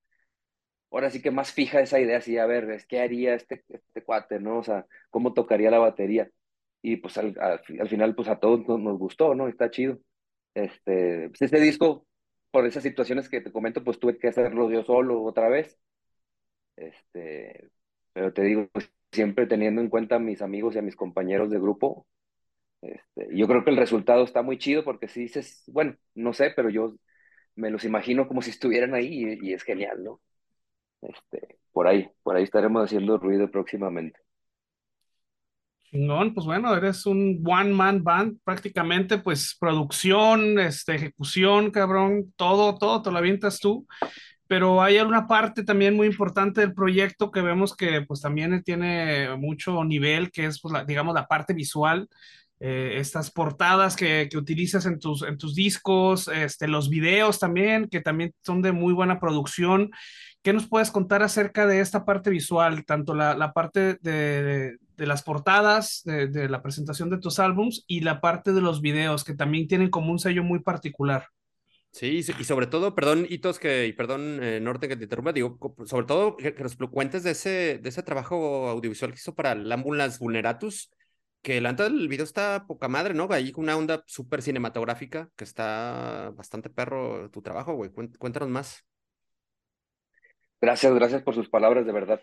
[0.92, 4.40] ahora sí que más fija esa idea, así, a ver, qué haría este, este cuate,
[4.40, 4.60] ¿no?
[4.60, 6.30] O sea, cómo tocaría la batería.
[6.82, 9.48] Y pues al, al, final, pues a todos nos, gustó, ¿no?
[9.50, 10.00] Está chido.
[10.54, 12.08] Este, pues este disco,
[12.52, 15.80] por esas situaciones que te comento, pues tuve que hacerlo yo solo otra vez.
[16.78, 17.70] Este,
[18.14, 21.50] pero te digo, pues siempre teniendo en cuenta a mis amigos y a mis compañeros
[21.50, 22.08] de grupo.
[22.82, 26.52] Este, yo creo que el resultado está muy chido porque si dices, bueno, no sé,
[26.56, 26.96] pero yo
[27.56, 30.22] me los imagino como si estuvieran ahí y, es genial, ¿no?
[31.02, 34.20] Este, por ahí, por ahí estaremos haciendo ruido próximamente.
[35.84, 42.78] Chingón, pues bueno, eres un one man band, prácticamente, pues producción, este, ejecución, cabrón, todo,
[42.78, 43.88] todo te lo avientas tú
[44.48, 49.36] pero hay una parte también muy importante del proyecto que vemos que pues también tiene
[49.38, 52.08] mucho nivel, que es pues, la, digamos la parte visual,
[52.60, 57.88] eh, estas portadas que, que, utilizas en tus, en tus discos, este, los videos también,
[57.88, 59.92] que también son de muy buena producción.
[60.42, 65.06] ¿Qué nos puedes contar acerca de esta parte visual, tanto la, la parte de, de,
[65.06, 69.24] las portadas, de, de la presentación de tus álbums y la parte de los videos,
[69.24, 71.28] que también tienen como un sello muy particular?
[71.92, 75.58] Sí, y sobre todo, perdón, Hitos, que, y perdón, eh, Norte, que te interrumpa, digo,
[75.86, 79.72] sobre todo que, nos cuentes de ese, de ese trabajo audiovisual que hizo para el
[79.72, 80.92] Ambulance Vulneratus,
[81.42, 83.28] que la el video está poca madre, ¿no?
[83.32, 87.90] Ahí con una onda súper cinematográfica, que está bastante perro tu trabajo, güey.
[87.90, 88.86] Cuéntanos más.
[90.60, 92.22] Gracias, gracias por sus palabras, de verdad.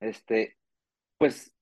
[0.00, 0.58] Este,
[1.16, 1.54] pues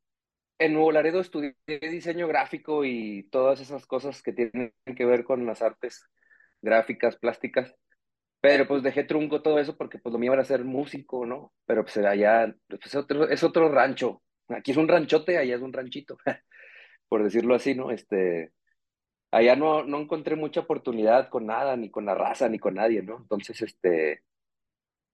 [0.58, 5.44] en Nuevo Laredo estudié diseño gráfico y todas esas cosas que tienen que ver con
[5.44, 6.08] las artes
[6.62, 7.74] gráficas, plásticas,
[8.40, 11.52] pero pues dejé trunco todo eso porque pues lo mío era ser músico, ¿no?
[11.66, 12.80] Pero pues allá pues,
[13.30, 14.22] es, otro, rancho.
[14.48, 16.18] Aquí es un ranchote, allá es un ranchito,
[17.08, 17.90] por decirlo así, ¿no?
[17.90, 18.52] Este,
[19.30, 23.02] allá no, no encontré mucha oportunidad con nada, ni con la raza, ni con nadie,
[23.02, 23.18] ¿no?
[23.18, 24.22] Entonces, este,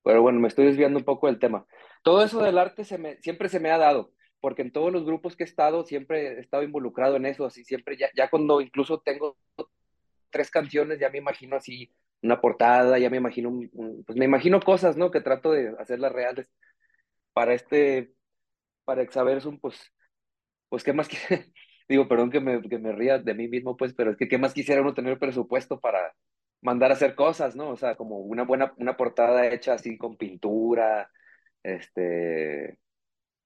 [0.03, 1.67] pero bueno, me estoy desviando un poco del tema.
[2.03, 5.05] Todo eso del arte se me, siempre se me ha dado, porque en todos los
[5.05, 8.63] grupos que he estado, siempre he estado involucrado en eso, así siempre, ya, ya cuando
[8.63, 9.37] incluso tengo
[10.39, 11.91] tres canciones, ya me imagino así
[12.23, 13.61] una portada, ya me imagino,
[14.07, 15.11] pues me imagino cosas, ¿no?
[15.11, 16.49] Que trato de hacerlas reales
[17.33, 18.13] para este,
[18.85, 19.93] para Exaversum, pues,
[20.69, 21.45] pues, ¿qué más quisiera?
[21.89, 24.39] Digo, perdón que me, que me ría de mí mismo, pues, pero es que ¿qué
[24.39, 26.15] más quisiera uno tener presupuesto para
[26.63, 27.71] mandar a hacer cosas, ¿no?
[27.71, 31.11] O sea, como una buena, una portada hecha así con pintura,
[31.63, 32.79] este,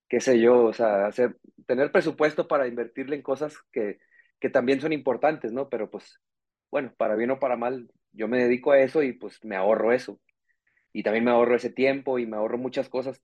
[0.09, 3.99] qué sé yo, o sea, hacer, tener presupuesto para invertirle en cosas que,
[4.41, 5.69] que también son importantes, ¿no?
[5.69, 6.21] Pero pues,
[6.73, 9.93] bueno, para bien o para mal, yo me dedico a eso y pues me ahorro
[9.93, 10.21] eso.
[10.93, 13.23] Y también me ahorro ese tiempo y me ahorro muchas cosas.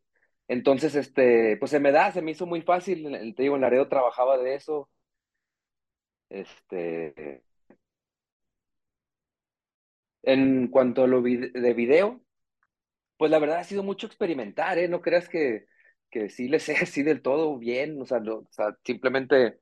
[0.49, 3.35] Entonces, este, pues se me da, se me hizo muy fácil.
[3.37, 4.91] Te digo, en Laredo trabajaba de eso.
[6.31, 7.43] Este,
[10.23, 12.23] en cuanto a lo de video,
[13.17, 14.89] pues la verdad ha sido mucho experimentar, ¿eh?
[14.89, 15.67] No creas que,
[16.11, 19.61] que sí le sé así del todo bien, o sea, o sea, simplemente,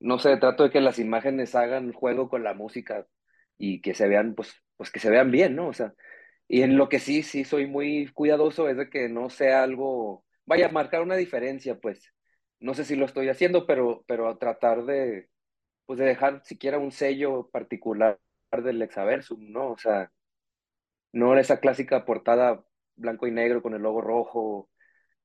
[0.00, 3.06] no sé, trato de que las imágenes hagan juego con la música
[3.58, 5.68] y que se vean, pues, pues que se vean bien, ¿no?
[5.68, 5.94] O sea,
[6.48, 10.24] y en lo que sí, sí soy muy cuidadoso es de que no sea algo,
[10.46, 12.12] vaya a marcar una diferencia, pues,
[12.60, 15.28] no sé si lo estoy haciendo, pero, pero tratar de,
[15.86, 18.20] pues de dejar siquiera un sello particular
[18.52, 19.72] del Exaversum, ¿no?
[19.72, 20.12] O sea,
[21.12, 22.64] no esa clásica portada
[22.96, 24.70] blanco y negro con el logo rojo,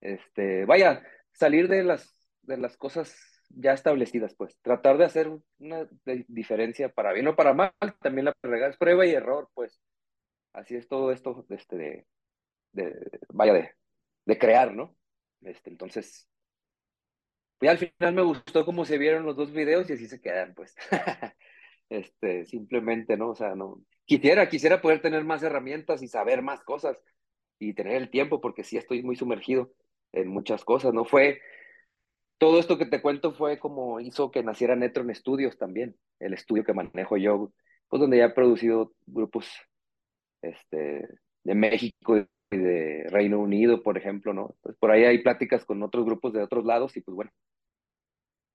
[0.01, 3.15] este, vaya, salir de las, de las cosas
[3.55, 5.29] ya establecidas, pues, tratar de hacer
[5.59, 5.87] una
[6.27, 9.79] diferencia para bien o para mal, también la es prueba y error, pues,
[10.53, 12.07] así es todo esto, este, de,
[12.73, 13.71] de vaya, de,
[14.25, 14.95] de crear, ¿no?
[15.41, 16.27] Este, entonces,
[17.67, 20.75] al final me gustó cómo se vieron los dos videos y así se quedan, pues.
[21.89, 23.29] este, simplemente, ¿no?
[23.29, 26.97] O sea, no, quisiera, quisiera poder tener más herramientas y saber más cosas
[27.59, 29.71] y tener el tiempo, porque sí estoy muy sumergido
[30.11, 31.05] en muchas cosas, ¿no?
[31.05, 31.39] Fue,
[32.41, 36.63] todo esto que te cuento fue como hizo que naciera Netron Studios también, el estudio
[36.63, 37.53] que manejo yo,
[37.87, 39.47] pues donde ya he producido grupos,
[40.41, 41.07] este,
[41.43, 44.55] de México y de Reino Unido, por ejemplo, ¿no?
[44.79, 47.31] Por ahí hay pláticas con otros grupos de otros lados y pues bueno,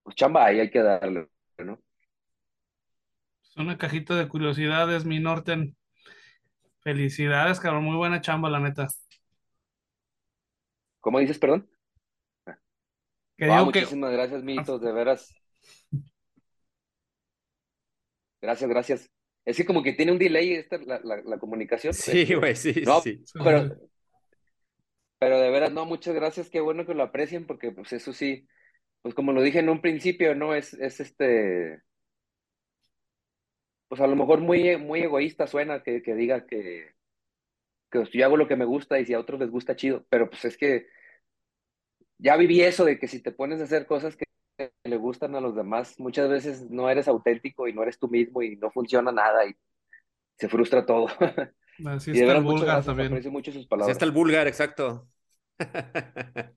[0.03, 1.28] pues chamba ahí hay que darle,
[1.59, 1.78] ¿no?
[3.57, 5.76] Una cajita de curiosidades, mi Norten.
[6.80, 7.84] Felicidades, cabrón.
[7.84, 8.89] Muy buena chamba, la neta.
[10.99, 11.70] ¿Cómo dices, perdón?
[13.39, 15.34] Muchísimas gracias, Mitos, de veras.
[18.41, 19.11] Gracias, gracias.
[19.45, 21.95] Es que como que tiene un delay esta, la, la, comunicación.
[21.95, 23.22] Sí, güey, sí, sí.
[23.43, 23.76] Pero,
[25.18, 28.49] pero de veras, no, muchas gracias, qué bueno que lo aprecien, porque pues eso sí,
[29.03, 30.55] pues como lo dije en un principio, ¿no?
[30.55, 31.80] Es, es este,
[33.89, 36.95] pues a lo mejor muy, muy egoísta suena que, que diga que,
[37.91, 40.28] que yo hago lo que me gusta y si a otros les gusta, chido, pero
[40.28, 40.89] pues es que
[42.18, 44.26] ya viví eso de que si te pones a hacer cosas que
[44.84, 48.42] le gustan a los demás, muchas veces no eres auténtico y no eres tú mismo
[48.42, 49.54] y no funciona nada y
[50.38, 51.08] se frustra todo.
[51.86, 53.08] Así está el vulgar también.
[53.08, 53.88] Aprecio mucho sus palabras.
[53.90, 55.08] Así está el vulgar, exacto.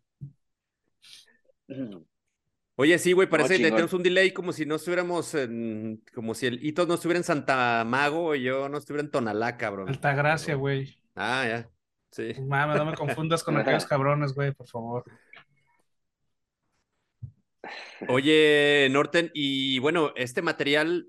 [2.76, 6.46] Oye, sí, güey, parece que tenemos un delay como si no estuviéramos en, como si
[6.46, 9.90] el hito no estuviera en Santa Mago y yo no estuviera en Tonalá, cabrón.
[9.90, 10.98] Altagracia, güey.
[11.14, 11.70] Ah, ya.
[12.12, 12.34] Sí.
[12.42, 15.04] Mame, no me confundas con aquellos cabrones, güey, por favor.
[18.08, 21.08] Oye, Norten, y bueno, este material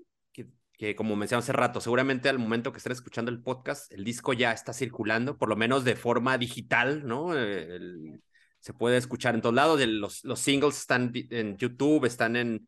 [0.81, 4.33] que, como mencioné hace rato, seguramente al momento que estén escuchando el podcast, el disco
[4.33, 7.37] ya está circulando, por lo menos de forma digital, ¿no?
[7.37, 8.23] El,
[8.59, 9.79] se puede escuchar en todos lados.
[9.85, 12.67] Los, los singles están en YouTube, están en,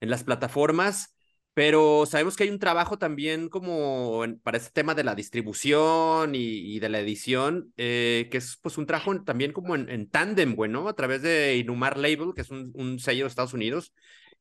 [0.00, 1.14] en las plataformas,
[1.54, 6.78] pero sabemos que hay un trabajo también como para este tema de la distribución y,
[6.80, 10.88] de la edición, eh, que es pues un trabajo también como en, en tándem, bueno,
[10.88, 13.92] a través de Inumar Label, que es un, sello de Estados Unidos,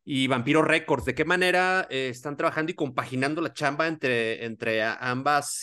[0.04, 1.06] y Vampiro Records.
[1.06, 5.62] ¿De qué manera eh, están trabajando y compaginando la chamba entre, entre ambas,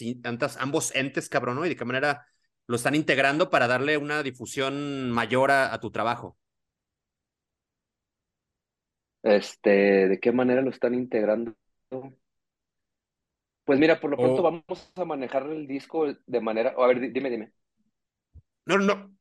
[0.59, 1.67] ambos entes, cabrón, ¿no?
[1.67, 2.27] Y de qué manera
[2.69, 6.37] lo están integrando para darle una difusión mayor a, tu trabajo?
[9.23, 11.55] Este, ¿de qué manera lo están integrando?
[13.65, 16.75] Pues mira, por lo pronto vamos a manejar el disco de manera.
[16.79, 17.53] A ver, dime, dime.
[18.65, 19.15] No, no.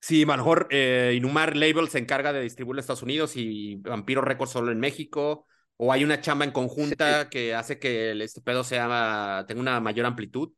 [0.00, 3.76] Sí, a lo mejor eh, Inumar Label se encarga de distribuir en Estados Unidos y
[3.76, 5.46] Vampiro Records solo en México.
[5.76, 10.04] O hay una chamba en conjunta que hace que este pedo sea, tenga una mayor
[10.04, 10.52] amplitud.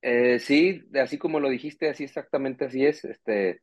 [0.00, 3.04] Eh, sí, así como lo dijiste, así exactamente así es.
[3.04, 3.62] Este,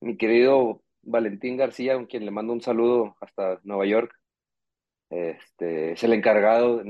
[0.00, 4.14] mi querido Valentín García, con quien le mando un saludo hasta Nueva York,
[5.10, 6.82] este, es el encargado,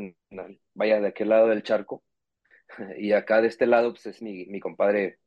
[0.74, 2.02] vaya, de aquel lado del charco.
[2.98, 5.18] Y acá de este lado, pues es mi, compadre,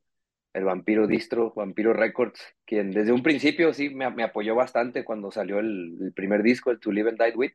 [0.54, 5.60] el Vampiro Distro, Vampiro Records, quien desde un principio sí me, apoyó bastante cuando salió
[5.60, 7.54] el, primer disco, el To Live and Die With.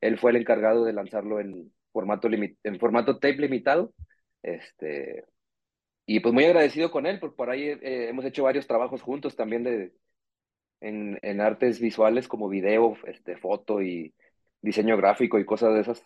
[0.00, 3.94] Él fue el encargado de lanzarlo en formato, en formato tape limitado
[4.44, 5.24] este,
[6.06, 9.36] y pues muy agradecido con él, porque por ahí eh, hemos hecho varios trabajos juntos
[9.36, 9.92] también de,
[10.84, 14.14] en, en, artes visuales como video, este, foto y
[14.60, 16.04] diseño gráfico y cosas de esas.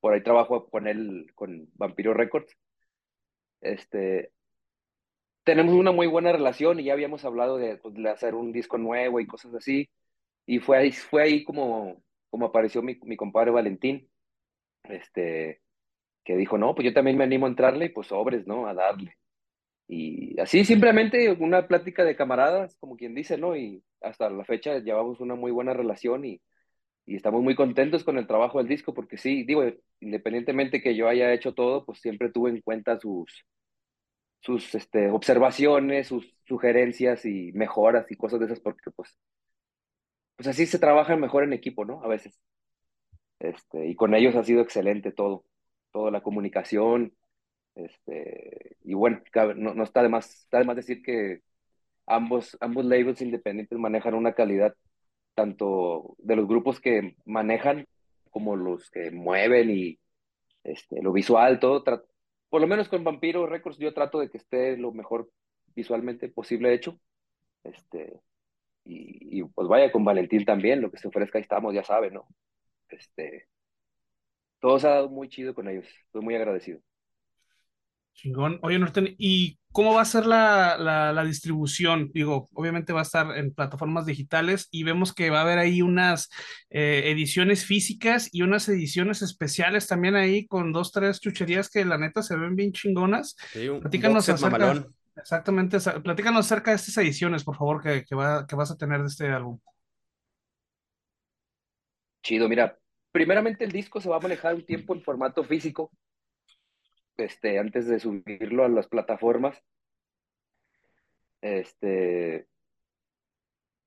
[0.00, 2.56] Por ahí trabajo con él, con Vampiro Records.
[3.60, 4.32] Este,
[5.44, 8.78] tenemos una muy buena relación y ya habíamos hablado de, pues, de hacer un disco
[8.78, 9.88] nuevo y cosas así.
[10.46, 14.08] Y fue ahí, fue ahí como, como apareció mi, mi compadre Valentín,
[14.84, 15.60] este,
[16.24, 18.66] que dijo, no, pues yo también me animo a entrarle y pues sobres, ¿no?
[18.66, 19.16] A darle.
[19.88, 23.56] Y así simplemente una plática de camaradas, como quien dice, ¿no?
[23.56, 26.40] Y hasta la fecha llevamos una muy buena relación y,
[27.06, 29.62] y estamos muy contentos con el trabajo del disco, porque sí, digo,
[30.00, 33.46] independientemente que yo haya hecho todo, pues siempre tuve en cuenta sus,
[34.40, 39.16] sus este, observaciones, sus sugerencias y mejoras y cosas de esas, porque pues,
[40.36, 42.02] pues así se trabaja mejor en equipo, ¿no?
[42.02, 42.38] A veces.
[43.38, 45.44] Este, y con ellos ha sido excelente todo,
[45.92, 47.14] toda la comunicación,
[47.76, 49.22] este, y bueno,
[49.56, 51.42] no, no está de más, está de más decir que
[52.06, 54.74] ambos, ambos labels independientes manejan una calidad
[55.34, 57.86] tanto de los grupos que manejan
[58.30, 59.98] como los que mueven y
[60.64, 61.84] este, lo visual, todo.
[62.48, 65.30] Por lo menos con Vampiro Records yo trato de que esté lo mejor
[65.74, 66.98] visualmente posible hecho.
[67.64, 68.20] Este,
[68.84, 72.14] y, y pues vaya con Valentín también, lo que se ofrezca ahí estamos, ya saben,
[72.14, 72.28] ¿no?
[72.88, 73.48] Este,
[74.60, 76.80] todo se ha dado muy chido con ellos, estoy muy agradecido.
[78.16, 78.58] Chingón.
[78.62, 82.10] Oye, Norten, ¿y cómo va a ser la, la, distribución?
[82.14, 85.82] Digo, obviamente va a estar en plataformas digitales y vemos que va a haber ahí
[85.82, 86.30] unas
[86.70, 91.98] eh, ediciones físicas y unas ediciones especiales también ahí con dos, tres chucherías que la
[91.98, 93.36] neta se ven bien chingonas.
[93.52, 98.46] Sí, un platícanos acerca, Exactamente, platícanos acerca de estas ediciones, por favor, que, que, va,
[98.46, 99.58] que vas a tener de este álbum.
[102.22, 102.78] Chido, mira,
[103.12, 105.90] primeramente el disco se va a manejar un tiempo en formato físico,
[107.16, 109.62] este, antes de subirlo a las plataformas.
[111.40, 112.46] Este,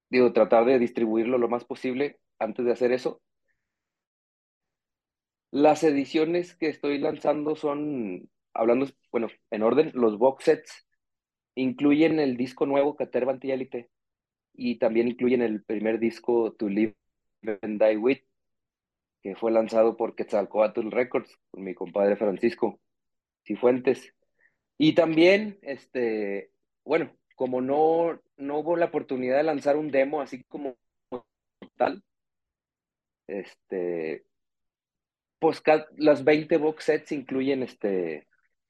[0.10, 3.22] digo, tratar de distribuirlo lo más posible antes de hacer eso.
[5.52, 10.88] Las ediciones que estoy lanzando son, hablando, bueno, en orden, los box sets
[11.56, 13.90] incluyen el disco nuevo Caterva Antielite
[14.54, 16.96] y también incluyen el primer disco To Live
[17.62, 18.20] and Die With,
[19.22, 22.80] que fue lanzado por Quetzalcoatl Records, con mi compadre Francisco.
[23.46, 24.14] Cifuentes.
[24.78, 26.52] Y también, este,
[26.84, 30.78] bueno, como no, no hubo la oportunidad de lanzar un demo así como
[31.78, 32.04] tal,
[33.28, 34.26] este,
[35.40, 35.62] pues
[35.98, 38.28] las 20 box sets incluyen este,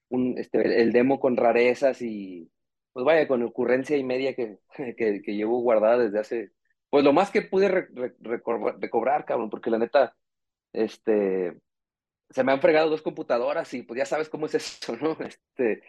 [0.09, 2.51] un, este, el demo con rarezas y,
[2.93, 4.57] pues vaya, con ocurrencia y media que,
[4.97, 6.51] que, llevo guardada desde hace,
[6.89, 7.70] pues lo más que pude
[8.20, 10.15] recobrar, cabrón, porque la neta,
[10.74, 11.57] este,
[12.30, 15.17] se me han fregado dos computadoras y pues ya sabes cómo es eso, ¿no?
[15.27, 15.82] Este,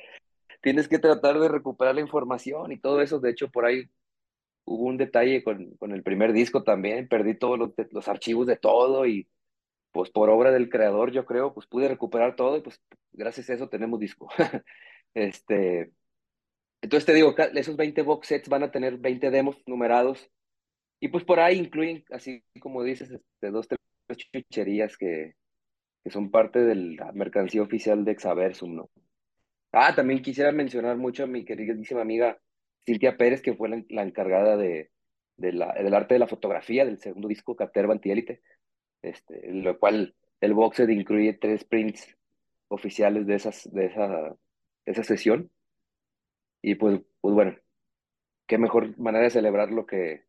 [0.63, 3.21] tienes que tratar de recuperar la información y todo eso.
[3.21, 3.91] De hecho, por ahí
[4.65, 8.57] hubo un detalle con, con el primer disco también, perdí todos los, los, archivos de
[8.57, 9.29] todo y
[9.93, 12.81] pues por obra del creador, yo creo, pues pude recuperar todo y pues
[13.13, 14.29] gracias a eso tenemos disco.
[15.15, 15.93] este,
[16.83, 20.31] entonces te digo, esos 20 box sets van a tener 20 demos numerados
[21.01, 23.79] y pues por ahí incluyen, así como dices, este, dos, tres
[24.17, 25.35] chucherías que,
[26.03, 28.91] que son parte de la mercancía oficial de Exaversum, ¿no?
[29.73, 32.39] Ah, también quisiera mencionar mucho a mi queridísima amiga
[32.85, 34.91] Cintia Pérez, que fue la, encargada de,
[35.37, 38.43] del arte de la fotografía del segundo disco, Caterva Antiélite,
[39.03, 42.17] este, lo cual el boxed incluye tres prints
[42.69, 44.37] oficiales de, esas, de esa,
[44.87, 45.51] esa sesión.
[46.63, 47.57] Y pues, pues bueno,
[48.47, 50.25] qué mejor manera de celebrarlo que,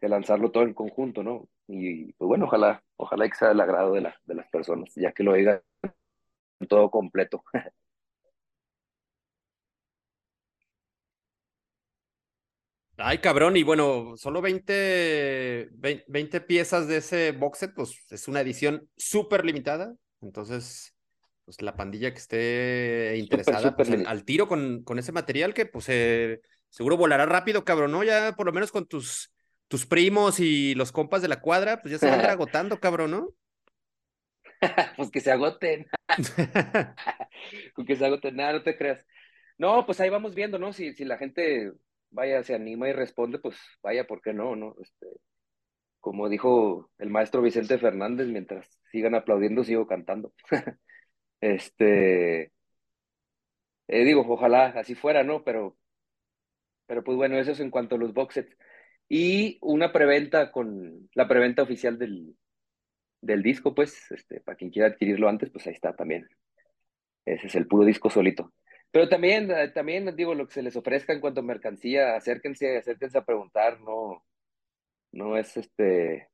[0.00, 1.48] que lanzarlo todo en conjunto, ¿no?
[1.68, 5.12] Y pues bueno, ojalá, ojalá que sea del agrado de, la, de las personas, ya
[5.12, 5.60] que lo oigan
[6.68, 7.44] todo completo.
[12.98, 15.68] Ay, cabrón, y bueno, solo 20,
[16.08, 19.94] 20 piezas de ese box set, pues es una edición súper limitada.
[20.22, 20.94] Entonces,
[21.44, 25.90] pues la pandilla que esté interesada pues, al, tiro con, con ese material que pues
[25.90, 26.40] eh,
[26.70, 28.02] seguro volará rápido, cabrón, ¿no?
[28.02, 29.30] Ya por lo menos con tus
[29.68, 33.10] tus primos y los compas de la cuadra, pues ya se van a agotando, cabrón,
[33.10, 33.28] ¿no?
[34.96, 35.86] pues que se agoten.
[37.86, 39.04] que se agoten, nada, no te creas.
[39.58, 40.72] No, pues ahí vamos viendo, ¿no?
[40.72, 41.72] Si, si la gente
[42.10, 44.56] vaya, se anima y responde, pues vaya, ¿por qué no?
[44.56, 44.74] no?
[44.80, 45.06] Este,
[46.00, 50.32] como dijo el maestro Vicente Fernández, mientras sigan aplaudiendo, sigo cantando.
[51.40, 52.52] este,
[53.88, 55.44] eh, digo, ojalá así fuera, ¿no?
[55.44, 55.76] Pero,
[56.86, 58.46] pero pues bueno, eso es en cuanto a los boxes
[59.08, 62.36] y una preventa con la preventa oficial del,
[63.20, 66.28] del disco, pues, este, para quien quiera adquirirlo antes, pues ahí está también.
[67.24, 68.52] Ese es el puro disco solito.
[68.90, 72.78] Pero también, eh, también digo, lo que se les ofrezca en cuanto a mercancía, acérquense,
[72.78, 74.24] acérquense a preguntar, no,
[75.12, 76.28] no es este,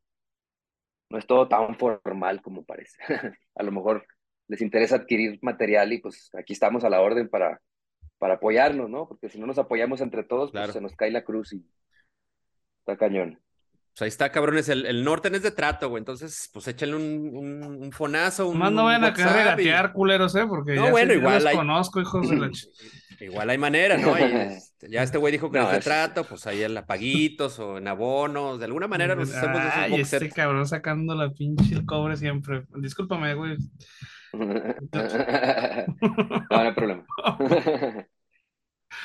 [1.08, 2.96] no es todo tan formal como parece.
[3.54, 4.06] a lo mejor
[4.48, 7.60] les interesa adquirir material y pues aquí estamos a la orden para,
[8.18, 9.08] para apoyarnos, ¿no?
[9.08, 11.66] Porque si no nos apoyamos entre todos, pues se nos cae la cruz y
[12.82, 13.38] está cañón.
[13.92, 14.68] Pues ahí está, cabrones.
[14.68, 16.00] El, el norte es de trato, güey.
[16.00, 18.48] Entonces, pues échenle un, un, fonazo.
[18.48, 20.46] Un, Más no vayan a querer regatear, culeros, ¿eh?
[20.48, 21.56] Porque no, bueno, igual hay...
[21.56, 22.50] conozco, hijos de la
[23.20, 24.16] Igual hay manera, ¿no?
[24.72, 27.78] Este, ya este güey dijo que no, es de trato, pues ahí en apaguitos o
[27.78, 28.58] en abonos.
[28.58, 32.64] De alguna manera nos hacemos Ay, este cabrón sacando la pinche el cobre siempre.
[32.78, 33.56] Discúlpame, güey.
[34.32, 34.48] no,
[36.50, 37.04] no hay problema.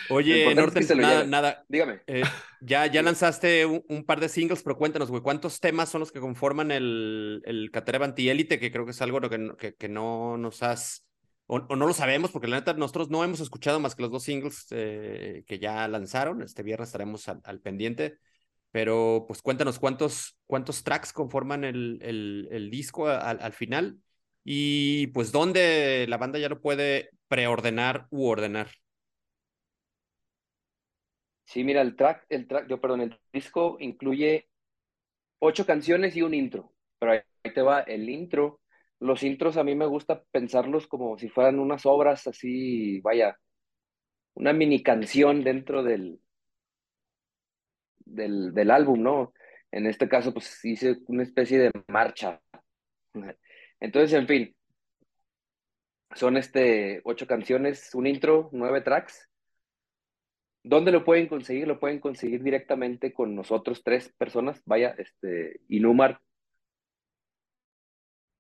[0.10, 1.66] Oye, Norte, nada, nada.
[1.68, 2.02] Dígame.
[2.08, 2.24] Eh,
[2.62, 6.20] ya, ya lanzaste un, par de singles, pero cuéntanos, güey, ¿cuántos temas son los que
[6.20, 8.60] conforman el, el Caterva Antiélite?
[8.60, 11.06] Que creo que es algo que, que, que no nos has,
[11.46, 14.24] o, no lo sabemos, porque la neta nosotros no hemos escuchado más que los dos
[14.24, 16.42] singles eh, que ya lanzaron.
[16.42, 18.18] Este viernes estaremos al, pendiente.
[18.72, 23.98] Pero pues cuéntanos cuántos, cuántos tracks conforman el, el, el disco al, al final
[24.50, 28.70] y pues dónde la banda ya lo puede preordenar u ordenar.
[31.48, 34.50] Sí, mira, el track, el track, yo perdón, el disco incluye
[35.40, 37.22] ocho canciones y un intro, pero ahí
[37.54, 38.62] te va el intro.
[39.00, 43.38] Los intros a mí me gusta pensarlos como si fueran unas obras así, vaya,
[44.36, 46.20] una mini canción dentro del,
[48.06, 49.34] del, del álbum, ¿no?
[49.72, 52.42] En este caso, pues hice una especie de marcha.
[53.80, 54.56] Entonces, en fin,
[56.16, 59.30] son este ocho canciones, un intro, nueve tracks
[60.68, 61.68] ¿Dónde lo pueden conseguir?
[61.68, 64.62] Lo pueden conseguir directamente con nosotros tres personas.
[64.66, 66.20] Vaya, este, Inumar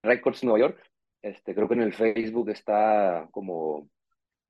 [0.03, 0.91] Records Nueva York.
[1.21, 3.89] Este, creo que en el Facebook está como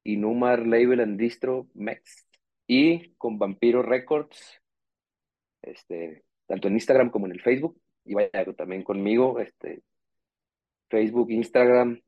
[0.04, 2.28] Inumar Label and Distro Mex.
[2.66, 4.62] Y con Vampiro Records,
[5.62, 7.80] este, tanto en Instagram como en el Facebook.
[8.06, 9.84] Y vaya, también conmigo, este,
[10.90, 12.02] Facebook, Instagram,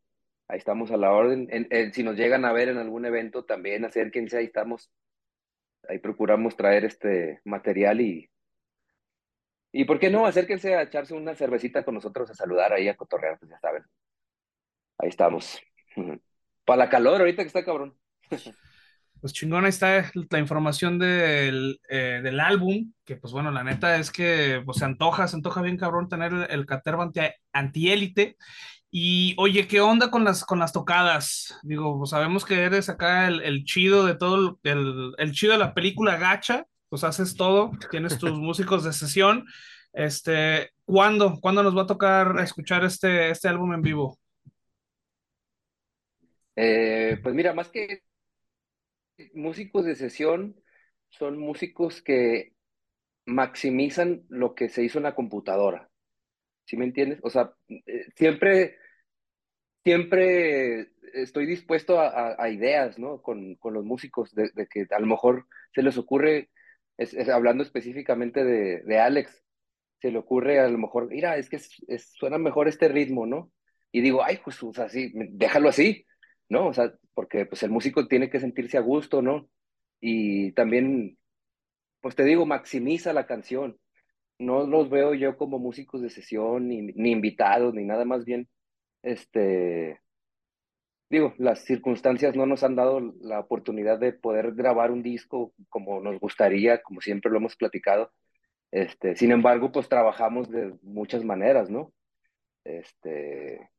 [0.47, 1.47] ahí estamos a la orden.
[1.93, 4.91] si nos llegan a ver en algún evento, también acérquense, ahí estamos
[5.89, 8.29] ahí procuramos traer este material y,
[9.71, 10.25] y ¿por qué no?
[10.25, 13.83] Acérquense a echarse una cervecita con nosotros, a saludar ahí, a cotorrear, pues ya saben.
[14.99, 15.59] Ahí estamos.
[16.65, 17.97] Para la calor ahorita que está cabrón.
[19.21, 23.97] Pues chingón, ahí está la información del, eh, del álbum, que pues bueno, la neta
[23.97, 27.11] es que pues, se antoja, se antoja bien cabrón tener el, el Caterva
[27.51, 28.37] antiélite.
[28.91, 31.59] Y oye, ¿qué onda con las, con las tocadas?
[31.61, 35.59] Digo, pues sabemos que eres acá el, el chido de todo, el, el, chido de
[35.59, 39.45] la película Gacha, pues haces todo, tienes tus músicos de sesión.
[39.93, 41.39] Este, ¿cuándo?
[41.39, 44.17] ¿Cuándo nos va a tocar escuchar este, este álbum en vivo?
[46.55, 48.01] Eh, pues mira, más que
[49.33, 50.55] músicos de sesión,
[51.09, 52.53] son músicos que
[53.25, 55.89] maximizan lo que se hizo en la computadora.
[56.69, 57.19] ¿sí me entiendes?
[57.23, 58.77] O sea, eh, siempre,
[59.83, 63.21] siempre estoy dispuesto a, ideas, ¿no?
[63.21, 66.49] Con, con los músicos, de, que a lo mejor se les ocurre,
[66.97, 69.43] es, hablando específicamente de, de, Alex,
[70.01, 73.51] se le ocurre a lo mejor, mira, es que suena mejor este ritmo, ¿no?
[73.91, 76.05] Y digo, ay, pues, o sea, sí, déjalo así,
[76.47, 76.67] ¿no?
[76.67, 79.49] O sea, porque pues el músico tiene que sentirse a gusto, ¿no?
[79.99, 81.17] Y también,
[82.01, 83.79] pues te digo, maximiza la canción
[84.39, 88.47] no los veo yo como músicos de sesión, ni, ni invitados, ni nada más bien.
[89.01, 90.01] Este,
[91.09, 95.99] digo, las circunstancias no nos han dado la oportunidad de poder grabar un disco como
[96.01, 98.11] nos gustaría, como siempre lo hemos platicado.
[98.71, 101.91] Este, sin embargo, pues trabajamos de muchas maneras, ¿no?
[102.63, 103.69] Este,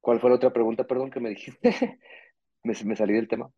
[0.00, 1.60] ¿cuál fue la otra pregunta, perdón, que me dijiste?
[2.62, 3.50] me, me salí del tema.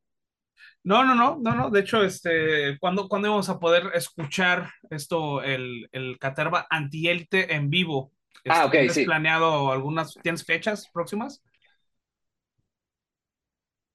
[0.84, 1.70] No, no, no, no, no.
[1.70, 7.68] De hecho, este, ¿cuándo, ¿cuándo íbamos a poder escuchar esto, el, el Caterva Antiélite en
[7.68, 8.12] vivo?
[8.48, 9.04] Ah, ok, ¿Tienes sí.
[9.04, 11.42] planeado algunas, tienes fechas próximas?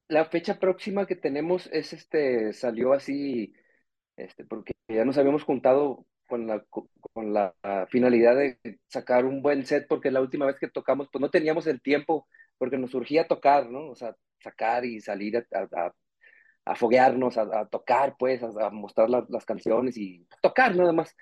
[0.07, 3.53] La fecha próxima que tenemos es este, salió así,
[4.15, 7.53] este, porque ya nos habíamos juntado con la, con la
[7.90, 11.68] finalidad de sacar un buen set, porque la última vez que tocamos, pues no teníamos
[11.68, 13.90] el tiempo, porque nos surgía tocar, ¿no?
[13.90, 15.94] O sea, sacar y salir a
[16.65, 21.15] a foguearnos, a, tocar, pues, a, mostrar las canciones y tocar nada más.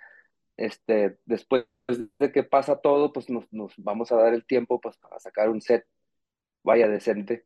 [0.57, 1.65] Este, después
[1.97, 3.45] de que pasa todo, pues nos,
[3.77, 5.85] vamos a dar el tiempo pues, para sacar un set,
[6.63, 7.45] vaya decente,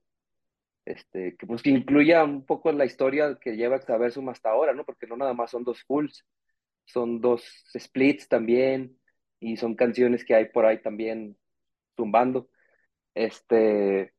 [0.85, 4.85] este, que, pues, que incluya un poco la historia que lleva Exaversum hasta ahora, ¿no?
[4.85, 6.26] Porque no nada más son dos fulls,
[6.85, 7.43] son dos
[7.77, 8.99] splits también,
[9.39, 11.38] y son canciones que hay por ahí también
[11.95, 12.49] tumbando.
[13.13, 14.13] Este,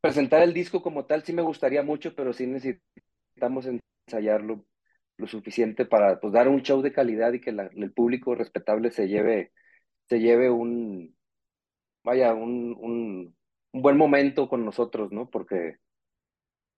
[0.00, 3.66] presentar el disco como tal sí me gustaría mucho, pero sí necesitamos
[4.06, 4.64] ensayarlo
[5.20, 9.08] lo suficiente para pues, dar un show de calidad y que el público respetable se
[9.08, 9.52] lleve,
[10.08, 11.16] se lleve un,
[12.04, 13.36] vaya, un, un,
[13.72, 15.30] buen momento con nosotros, ¿no?
[15.30, 15.76] Porque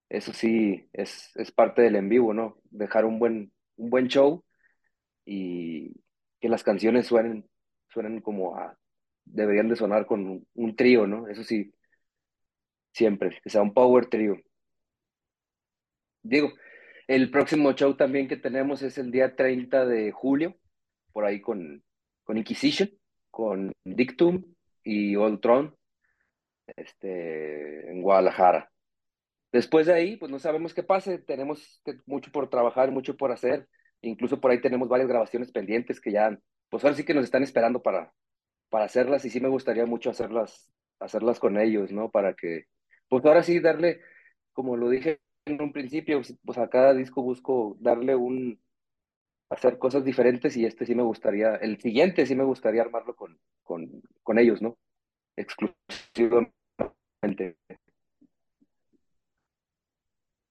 [0.09, 2.59] eso sí es, es parte del en vivo, ¿no?
[2.71, 4.45] Dejar un buen, un buen show
[5.25, 5.95] y
[6.41, 7.49] que las canciones suenen,
[7.89, 8.57] suenen como
[9.25, 11.29] deberían de sonar con un, un trío, ¿no?
[11.29, 11.73] Eso sí,
[12.93, 14.37] siempre, que sea un power trío.
[16.23, 16.53] Digo,
[17.07, 20.57] el próximo show también que tenemos es el día 30 de julio,
[21.13, 21.83] por ahí con,
[22.25, 22.91] con Inquisition,
[23.31, 24.45] con Dictum
[24.85, 25.77] y Old Tron,
[26.77, 28.71] este, en Guadalajara.
[29.53, 33.69] Después de ahí, pues no sabemos qué pase, tenemos mucho por trabajar, mucho por hacer,
[34.01, 36.39] incluso por ahí tenemos varias grabaciones pendientes que ya,
[36.71, 38.13] pues ahora sí que nos están esperando para,
[38.71, 42.11] para hacerlas y sí me gustaría mucho hacerlas, hacerlas con ellos, ¿no?
[42.11, 42.65] Para que,
[43.09, 44.01] pues ahora sí darle,
[44.53, 48.61] como lo dije en un principio, pues a cada disco busco darle un,
[49.51, 53.39] hacer cosas diferentes y este sí me gustaría, el siguiente sí me gustaría armarlo con,
[53.63, 54.79] con, con ellos, ¿no?
[55.37, 57.57] Exclusivamente.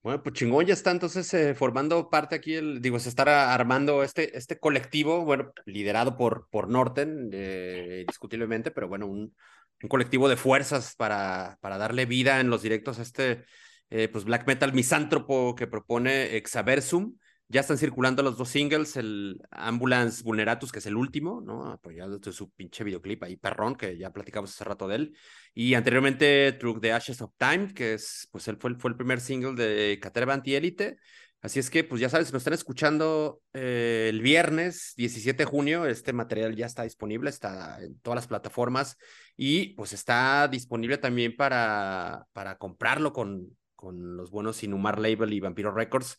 [0.04, 4.02] Bueno, pues chingón, ya está entonces eh, formando parte aquí, el, digo, se estará armando
[4.02, 9.36] este, este colectivo, bueno, liderado por, por Norten, eh, discutiblemente, pero bueno, un,
[9.84, 13.46] un colectivo de fuerzas para, para darle vida en los directos a este
[13.92, 17.18] eh, pues black metal misántropo que propone Exaversum.
[17.50, 21.66] Ya están circulando los dos singles, el Ambulance Vulneratus, que es el último, ¿no?
[21.70, 25.18] Apoyado de su pinche videoclip ahí, perrón, que ya platicamos hace rato de él.
[25.54, 29.20] Y anteriormente, Through the Ashes of Time, que es, pues él fue, fue el primer
[29.20, 30.96] single de Caterva Anti-Élite.
[31.42, 35.46] Así es que, pues ya sabes, si nos están escuchando eh, el viernes 17 de
[35.46, 38.96] junio, este material ya está disponible, está en todas las plataformas
[39.36, 45.40] y pues está disponible también para, para comprarlo con, con los buenos Inumar Label y
[45.40, 46.18] Vampiro Records.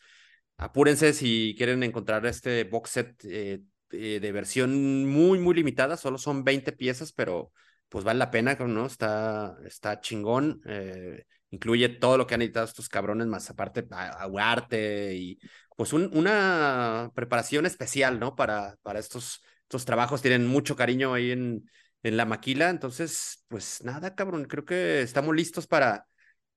[0.57, 3.63] Apúrense si quieren encontrar este box set eh,
[3.93, 5.97] eh, de versión muy, muy limitada.
[5.97, 7.53] Solo son 20 piezas, pero
[7.89, 8.87] pues vale la pena, ¿no?
[8.87, 10.61] Está, está chingón.
[10.67, 15.39] Eh, incluye todo lo que han editado estos cabrones, más aparte arte y
[15.77, 18.35] pues una preparación especial, ¿no?
[18.35, 20.21] Para, para estos, estos trabajos.
[20.21, 21.71] Tienen mucho cariño ahí en,
[22.03, 22.71] en la maquila.
[22.71, 24.47] Entonces, pues nada, cabrón.
[24.47, 26.07] Creo que estamos listos para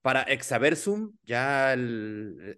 [0.05, 1.71] para Exaversum, ya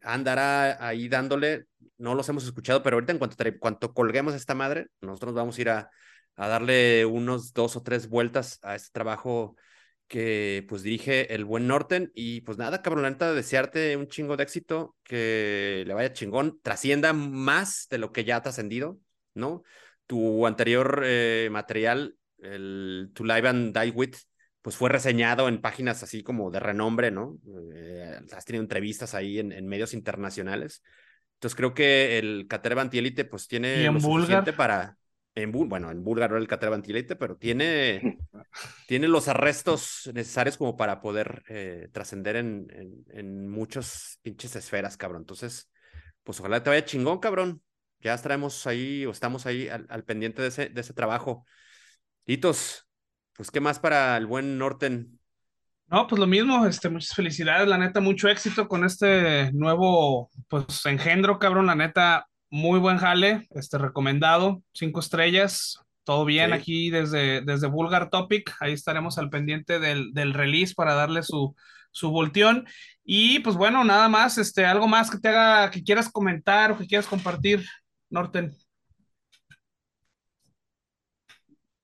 [0.02, 1.64] andará ahí dándole,
[1.98, 5.61] no los hemos escuchado, pero ahorita en cuanto, cuanto colguemos esta madre, nosotros vamos a
[5.61, 5.90] ir a,
[6.36, 9.56] a darle unos dos o tres vueltas a este trabajo
[10.07, 14.36] que pues dirige el buen Norten y pues nada, cabrón, la neta, desearte un chingo
[14.36, 18.99] de éxito, que le vaya chingón, trascienda más de lo que ya ha trascendido,
[19.34, 19.64] ¿no?
[20.06, 24.15] Tu anterior eh, material, el To Live and Die With,
[24.68, 27.38] pues fue reseñado en páginas así como de renombre, ¿no?
[27.73, 30.84] Eh, has tenido entrevistas ahí en, medios internacionales.
[31.35, 34.98] Entonces creo que el Caterva Antielite pues tiene lo suficiente para...
[35.35, 38.18] En, bueno, en búlgaro el Caterva Antielite, pero tiene,
[38.89, 44.98] tiene los arrestos necesarios como para poder eh, trascender en, en, en muchas pinches esferas,
[44.98, 45.22] cabrón.
[45.22, 45.72] Entonces,
[46.26, 47.61] pues ojalá te vaya chingón, cabrón.
[48.02, 51.45] Ya estaremos ahí o estamos ahí al, al pendiente de ese, de ese trabajo.
[52.26, 52.86] Hitos,
[53.38, 55.19] pues, ¿qué más para el buen Norten?
[55.89, 60.85] No, pues lo mismo, este, muchas felicidades, la neta, mucho éxito con este nuevo, pues,
[60.85, 67.41] engendro, cabrón, la neta, muy buen jale, este, recomendado, cinco estrellas, todo bien aquí desde,
[67.41, 71.55] desde Vulgar Topic, ahí estaremos al pendiente del, del release para darle su,
[71.91, 72.65] su volteón,
[73.05, 76.77] y pues bueno, nada más, este, algo más que te haga, que quieras comentar o
[76.77, 77.65] que quieras compartir,
[78.09, 78.53] Norten.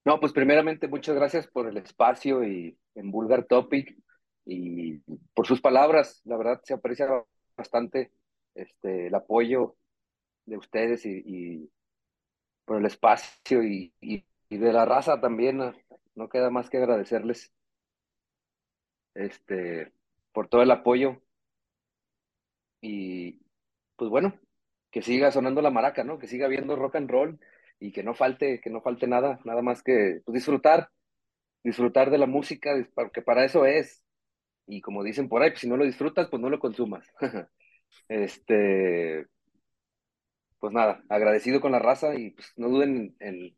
[0.06, 3.98] No, pues primeramente muchas gracias por el espacio y en Vulgar Topic
[4.46, 4.98] y
[5.34, 6.22] por sus palabras.
[6.26, 7.08] La verdad se aprecia
[7.56, 8.12] bastante
[8.54, 9.78] este, el apoyo
[10.46, 11.72] de ustedes y,
[12.66, 15.60] por el espacio y, y, de la raza también.
[16.16, 17.54] No, queda más que agradecerles
[19.16, 19.94] este,
[20.34, 21.22] por todo el apoyo
[22.82, 23.40] y
[23.96, 24.38] pues bueno,
[24.92, 26.20] que siga sonando la maraca, ¿no?
[26.20, 27.40] Que siga habiendo rock and roll
[27.84, 30.90] y que no falte, que no falte nada, nada más que pues, disfrutar,
[31.66, 34.02] disfrutar de la música, porque para eso es.
[34.66, 37.06] Y como dicen por ahí, pues, si no lo disfrutas, pues no lo consumas.
[38.08, 39.28] este,
[40.60, 43.54] pues nada, agradecido con la raza y pues no duden en,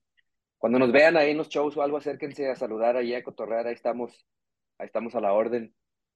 [0.57, 3.67] cuando nos vean ahí en los shows o algo, acérquense a saludar ahí a cotorrear,
[3.67, 4.25] ahí estamos,
[4.79, 5.75] ahí estamos a la orden.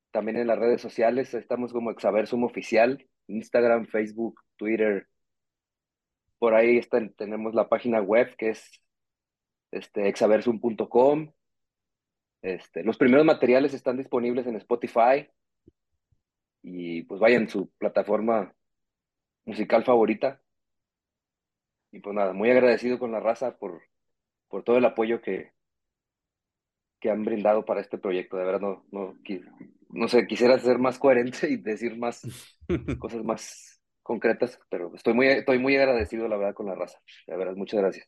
[0.10, 5.08] También en las redes sociales, estamos como Exaversum Oficial, Instagram, Facebook, Twitter,
[6.40, 8.82] por ahí está, tenemos la página web que es
[9.72, 11.32] este, exaversum.com.
[12.42, 15.30] Este, los primeros materiales están disponibles en Spotify.
[16.62, 18.54] y pues vayan su plataforma
[19.46, 20.42] musical favorita.
[21.92, 23.82] Y pues nada, muy agradecido con la raza por,
[24.48, 25.54] por todo el apoyo que,
[27.00, 28.38] que han brindado para este proyecto.
[28.38, 29.18] De verdad, no, no,
[29.90, 32.22] no sé, quisiera ser más coherente y decir más
[33.00, 33.79] cosas más
[34.10, 36.98] concretas, pero estoy muy, estoy muy agradecido, la verdad, con la raza.
[37.28, 38.08] De verdad, muchas gracias.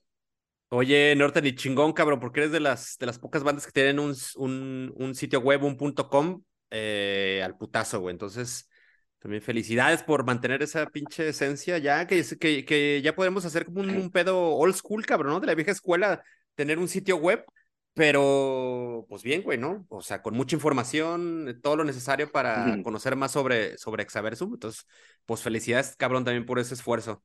[0.69, 3.99] Oye, Norte, ni chingón, cabrón, porque eres de las, de las pocas bandas que tienen
[3.99, 6.41] un, un, un sitio web, un punto com,
[6.72, 8.14] eh, al putazo, güey.
[8.14, 8.68] Entonces,
[9.19, 13.82] también felicidades por mantener esa pinche esencia ya, que, que, que ya podemos hacer como
[13.82, 15.40] un, pedo old school, cabrón, ¿no?
[15.40, 16.23] De la vieja escuela,
[16.56, 17.45] tener un sitio web,
[17.93, 19.85] pero pues bien, güey, ¿no?
[19.89, 24.53] O sea, con mucha información, todo lo necesario para conocer más sobre, sobre Exaversum.
[24.53, 24.88] Entonces,
[25.26, 27.23] pues felicidades, cabrón, también por ese esfuerzo.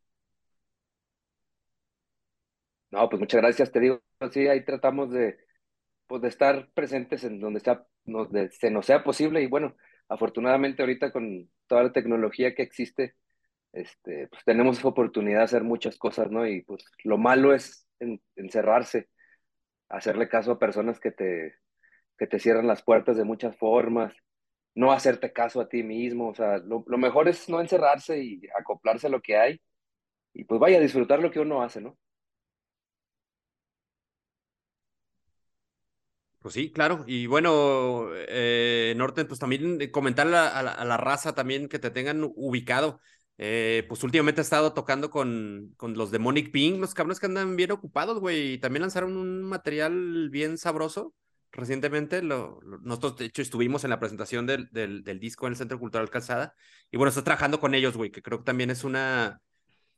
[2.91, 5.39] No, pues muchas gracias, te digo, sí, ahí tratamos de,
[6.07, 7.87] pues, de estar presentes en donde sea,
[8.53, 9.77] se nos sea posible y bueno,
[10.09, 13.17] afortunadamente ahorita con toda la tecnología que existe,
[13.73, 16.47] este, pues tenemos oportunidad de hacer muchas cosas, ¿no?
[16.47, 17.89] Y pues lo malo es
[18.37, 19.09] encerrarse,
[19.89, 21.57] hacerle caso a personas que te,
[22.19, 24.15] que te cierran las puertas de muchas formas,
[24.75, 28.43] no hacerte caso a ti mismo, o sea, lo, lo mejor es no encerrarse y
[28.59, 29.61] acoplarse a lo que hay
[30.35, 31.99] y pues vaya a disfrutar lo que uno hace, ¿no?
[36.47, 37.03] Pues sí, claro.
[37.09, 43.01] Y bueno, eh, Norten, pues también comentarle a, la, raza también que te tengan ubicado.
[43.39, 47.57] Eh, pues últimamente he estado tocando con, con los Demonic Pink, los cabrones que andan
[47.57, 51.15] bien ocupados, güey, y también lanzaron un material bien sabroso
[51.53, 52.23] recientemente.
[52.23, 56.11] Lo, nosotros, de hecho, estuvimos en la presentación del, del, disco en el Centro Cultural
[56.11, 56.55] Calzada.
[56.91, 59.41] Y bueno, estás trabajando con ellos, güey, que creo que también es una,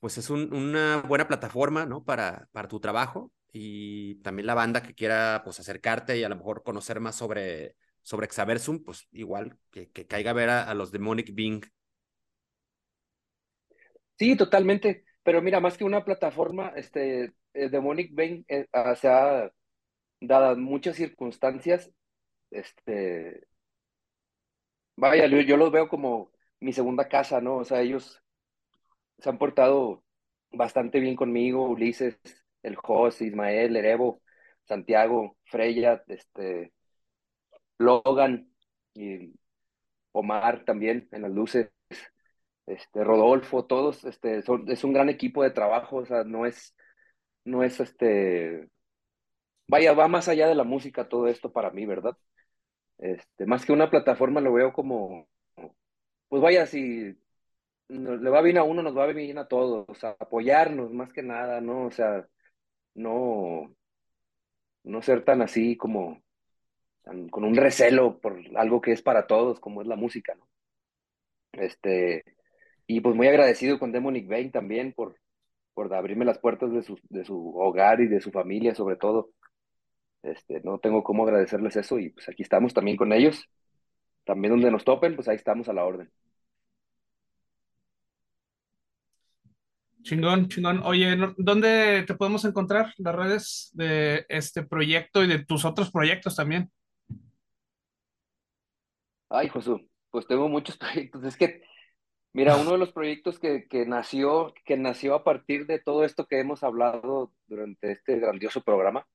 [0.01, 2.05] pues es un, una buena plataforma, ¿no?
[2.05, 6.37] Para, para tu trabajo y también la banda que quiera pues acercarte y a lo
[6.37, 10.93] mejor conocer más sobre, sobre Exaversum, pues igual que, que caiga a ver a, los
[10.93, 11.63] Demonic Bing.
[14.19, 15.05] Sí, totalmente.
[15.23, 19.53] Pero mira, más que una plataforma, este, eh, Demonic Bing eh, ah, se ha
[20.21, 21.93] dado muchas circunstancias,
[22.51, 23.47] este,
[24.97, 27.57] vaya, yo, yo los veo como mi segunda casa, ¿no?
[27.57, 28.23] O sea, ellos
[29.19, 30.05] se han portado
[30.53, 32.19] bastante bien conmigo, Ulises,
[32.63, 34.23] el Jos, Ismael, Erevo,
[34.65, 36.73] Santiago, Freya, este,
[37.79, 38.53] Logan
[38.95, 39.35] y
[40.13, 41.71] Omar también en las luces,
[42.69, 46.77] este, Rodolfo, todos, este, es un gran equipo de trabajo, o sea, no es,
[47.45, 48.69] no es este,
[49.69, 52.17] vaya, va más allá de la música todo esto para mí, ¿verdad?
[52.99, 55.29] Este, más que una plataforma lo veo como,
[56.29, 57.17] pues vaya, si
[57.89, 61.87] le va bien a uno, nos va bien a todos, apoyarnos más que nada, ¿no?
[61.87, 62.27] O sea,
[62.95, 63.75] no,
[64.85, 66.23] no ser tan así como
[67.31, 70.47] con un recelo por algo que es para todos, como es la música, ¿no?
[71.53, 72.25] Este,
[72.89, 75.21] y pues muy agradecido con Demonic Bane también por,
[75.75, 79.31] por abrirme las puertas de su, de su hogar y de su familia, sobre todo.
[80.23, 83.45] Este, no tengo cómo agradecerles eso y pues aquí estamos también con ellos.
[84.25, 86.11] También donde nos topen, pues ahí estamos a la orden.
[90.03, 90.81] Chingón, chingón.
[90.83, 96.37] Oye, ¿dónde te podemos encontrar las redes de este proyecto y de tus otros proyectos
[96.37, 96.71] también?
[99.29, 101.23] Ay, Josu, pues tengo muchos proyectos.
[101.25, 101.68] Es que,
[102.39, 106.27] mira, uno de los proyectos que, que, nació, que nació a partir de todo esto
[106.27, 109.07] que hemos hablado durante este grandioso programa,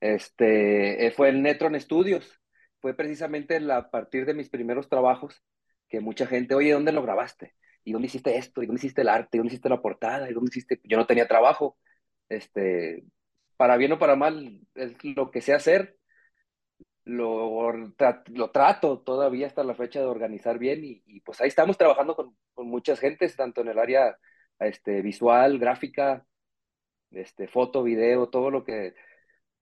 [0.00, 2.40] este, eh, fue el Netron Studios.
[2.80, 5.42] Fue precisamente a partir de mis primeros trabajos
[5.88, 7.54] que mucha gente, oye, ¿dónde lo grabaste?
[7.84, 8.62] ¿y dónde hiciste esto?
[8.62, 9.36] ¿Y dónde hiciste el arte?
[9.36, 10.30] ¿Y dónde hiciste la portada?
[10.30, 10.80] ¿Y dónde hiciste?
[10.84, 11.76] Yo no tenía trabajo.
[12.28, 13.04] Este,
[13.56, 15.96] para bien o para mal, es lo que sé hacer.
[17.04, 22.14] Lo, lo trato todavía hasta la fecha de organizar bien y, pues ahí estamos trabajando
[22.14, 24.16] con, con, muchas gentes, tanto en el área
[24.60, 26.24] este, visual, gráfica,
[27.10, 28.94] este, foto, video, todo lo que,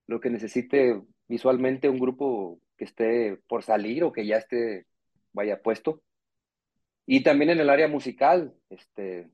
[0.07, 4.87] lo que necesite visualmente un grupo que esté por salir o que ya esté,
[5.33, 6.03] vaya puesto.
[7.07, 9.31] Y también en el área musical, este,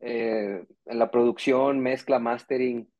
[0.00, 2.90] eh, en la producción, mezcla, mastering,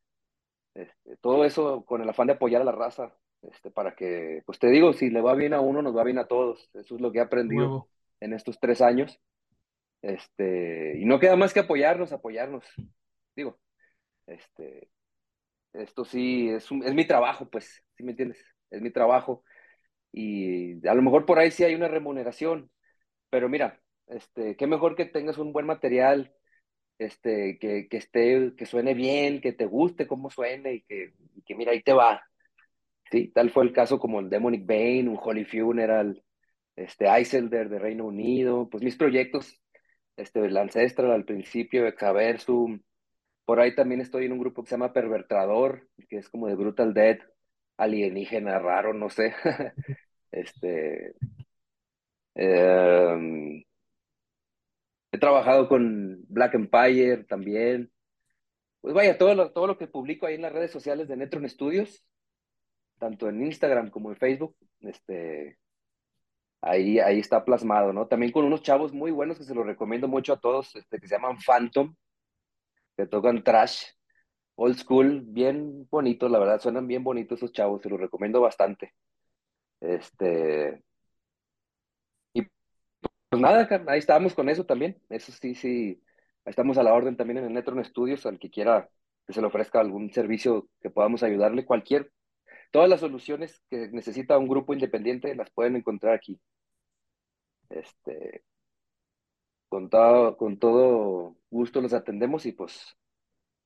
[0.74, 3.14] este, todo eso con el afán de apoyar a la raza,
[3.52, 6.18] este, para que, pues te digo, si le va bien a uno, nos va bien
[6.18, 6.70] a todos.
[6.74, 7.74] Eso es lo que he aprendido
[8.20, 9.20] en estos tres años.
[10.02, 12.64] Este, y no queda más que apoyarnos, apoyarnos.
[13.36, 13.58] Digo,
[14.26, 14.88] este,
[15.72, 18.44] esto sí es, es mi trabajo, pues, ¿sí me entiendes?
[18.70, 19.44] Es mi trabajo.
[20.12, 22.70] Y a lo mejor por ahí sí hay una remuneración,
[23.30, 26.32] pero mira, este, qué mejor que tengas un buen material,
[26.98, 31.14] este, que, que esté, que suene bien, que te guste cómo suene y que,
[31.44, 32.22] que mira, ahí te va.
[33.10, 36.22] Sí, tal fue el caso como el Demonic Bane, un Holy Funeral,
[36.76, 39.60] este, Iselder de Reino Unido, pues mis proyectos,
[40.16, 42.80] este, el Ancestral al principio, Exaversum,
[43.44, 46.54] por ahí también estoy en un grupo que se llama Pervertrador, que es como de
[46.54, 47.18] Brutal Dead,
[47.76, 49.34] alienígena raro, no sé.
[50.32, 51.14] este.
[52.34, 53.64] Em,
[55.12, 57.90] he trabajado con Black Empire también.
[58.80, 61.48] Pues vaya, todo lo, todo lo que publico ahí en las redes sociales de Netron
[61.48, 62.04] Studios,
[63.04, 65.58] tanto en Instagram como en Facebook, este,
[66.62, 68.06] ahí, ahí está plasmado, ¿no?
[68.06, 71.06] También con unos chavos muy buenos que se los recomiendo mucho a todos, este, que
[71.06, 71.94] se llaman Phantom,
[72.96, 73.84] que tocan trash,
[74.54, 78.94] old school, bien bonito, la verdad, suenan bien bonitos esos chavos, se los recomiendo bastante.
[79.80, 80.82] Este,
[82.32, 82.40] y
[83.28, 86.02] pues nada, ahí estábamos con eso también, eso sí, sí,
[86.46, 88.88] estamos a la orden también en el Netron Studios, al que quiera
[89.26, 92.10] que se le ofrezca algún servicio que podamos ayudarle, cualquier,
[92.74, 96.40] todas las soluciones que necesita un grupo independiente las pueden encontrar aquí.
[97.70, 98.42] Este,
[99.68, 102.96] con todo, con todo gusto los atendemos y pues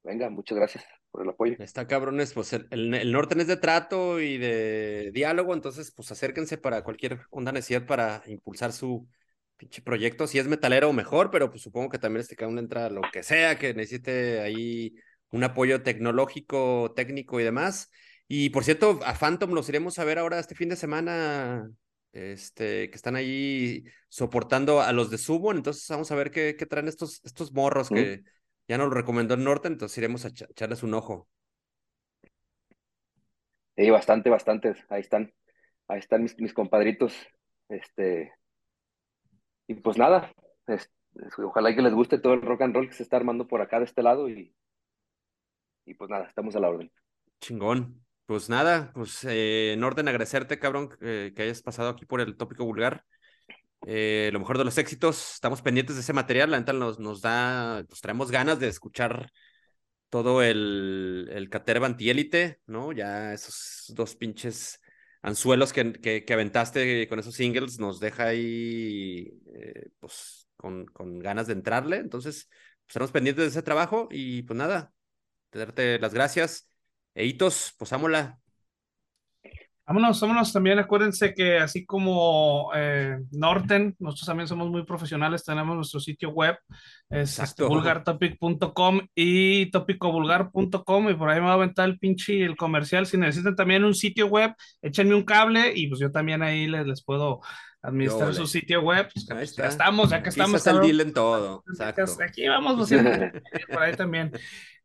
[0.04, 1.56] venga, muchas gracias por el apoyo.
[1.58, 6.58] Está cabrones, pues el, el, norte es de trato y de diálogo, entonces pues acérquense
[6.58, 9.08] para cualquier onda necesidad para impulsar su
[9.56, 13.00] pinche proyecto, si es metalero mejor, pero pues supongo que también este uno entra lo
[13.10, 14.96] que sea, que necesite ahí
[15.30, 17.90] un apoyo tecnológico, técnico y demás.
[18.28, 21.66] Y por cierto, a Phantom los iremos a ver ahora este fin de semana
[22.12, 26.66] este, que están ahí soportando a los de Subo, entonces vamos a ver qué, qué
[26.66, 28.22] traen estos, estos morros que
[28.66, 31.26] ya nos lo recomendó el norte, entonces iremos a echarles un ojo.
[33.76, 35.32] Sí, bastante, bastante, ahí están,
[35.86, 37.14] ahí están mis, mis compadritos,
[37.70, 38.32] este,
[39.66, 40.32] y pues nada,
[41.38, 43.78] ojalá que les guste todo el rock and roll que se está armando por acá
[43.78, 44.54] de este lado y,
[45.86, 46.92] y pues nada, estamos a la orden.
[47.40, 48.07] Chingón.
[48.28, 52.66] Pues nada, pues eh, en orden agradecerte, cabrón, que hayas pasado aquí por el tópico
[52.66, 53.06] vulgar.
[53.86, 57.22] Eh, lo mejor de los éxitos, estamos pendientes de ese material, la neta nos, nos
[57.22, 59.32] da, nos traemos ganas de escuchar
[60.10, 62.92] todo el, el Caterva antiélite, ¿no?
[62.92, 64.78] Ya esos dos pinches
[65.22, 71.46] anzuelos que, que, aventaste con esos singles nos deja ahí, eh, pues, con, con ganas
[71.46, 71.96] de entrarle.
[71.96, 74.92] Entonces, pues, estamos pendientes de ese trabajo y pues nada,
[75.50, 76.68] darte las gracias
[77.18, 78.28] Eitos, pues vámonos.
[79.84, 80.78] Vámonos, vámonos también.
[80.78, 85.44] Acuérdense que así como eh, Norten, nosotros también somos muy profesionales.
[85.44, 86.58] Tenemos nuestro sitio web,
[87.08, 91.08] es este, vulgartopic.com y topicovulgar.com.
[91.08, 93.06] Y por ahí me va a aventar el pinche el comercial.
[93.06, 96.86] Si necesitan también un sitio web, échenme un cable y pues yo también ahí les,
[96.86, 97.40] les puedo
[97.82, 99.08] administrar su sitio web.
[99.12, 100.64] Pues, pues, ya estamos, ya que estamos.
[100.66, 101.64] el deal en todo.
[101.80, 102.88] Aquí vamos,
[103.72, 104.32] por ahí también.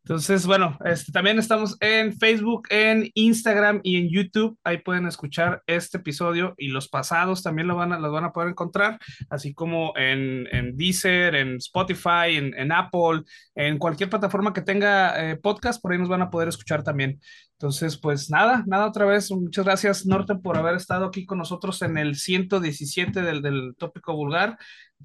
[0.06, 4.58] Entonces, bueno, este, también estamos en Facebook, en Instagram y en YouTube.
[4.62, 8.32] Ahí pueden escuchar este episodio y los pasados también lo van a, los van a
[8.32, 8.98] poder encontrar,
[9.30, 13.22] así como en, en Deezer, en Spotify, en, Apple,
[13.54, 17.18] en cualquier plataforma que tenga eh, podcast, por ahí nos van a poder escuchar también.
[17.52, 19.30] Entonces, pues nada, nada otra vez.
[19.30, 24.14] Muchas gracias, Norte, por haber estado aquí con nosotros en el 117 del, del tópico
[24.14, 24.58] vulgar.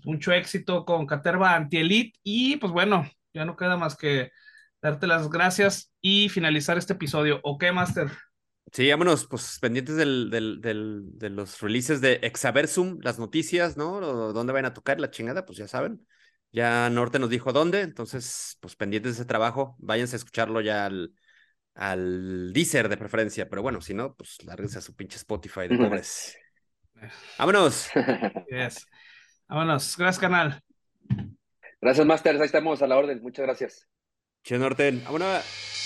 [0.04, 4.32] Mucho éxito con Caterva Anti-Elite y pues bueno, ya no queda más que
[4.82, 7.40] darte las gracias y finalizar este episodio.
[7.44, 8.10] ¿O qué, Master?
[8.72, 14.00] Sí, vámonos, pues pendientes del, del, de los releases de Exaversum, las noticias, ¿no?
[14.32, 16.06] dónde van a tocar la chingada, pues ya saben.
[16.52, 20.86] Ya Norte nos dijo dónde, entonces, pues pendientes de ese trabajo, váyanse a escucharlo ya
[20.86, 21.14] al,
[21.74, 25.78] al Deezer de preferencia, pero bueno, si no, pues lárguense a su pinche Spotify de
[25.78, 26.38] pobres.
[27.38, 27.90] vámonos.
[29.48, 30.62] Vámonos, gracias, canal.
[31.82, 33.88] Gracias, Master, ahí estamos a la orden, muchas gracias.
[34.50, 35.79] Che Norten, vámonos.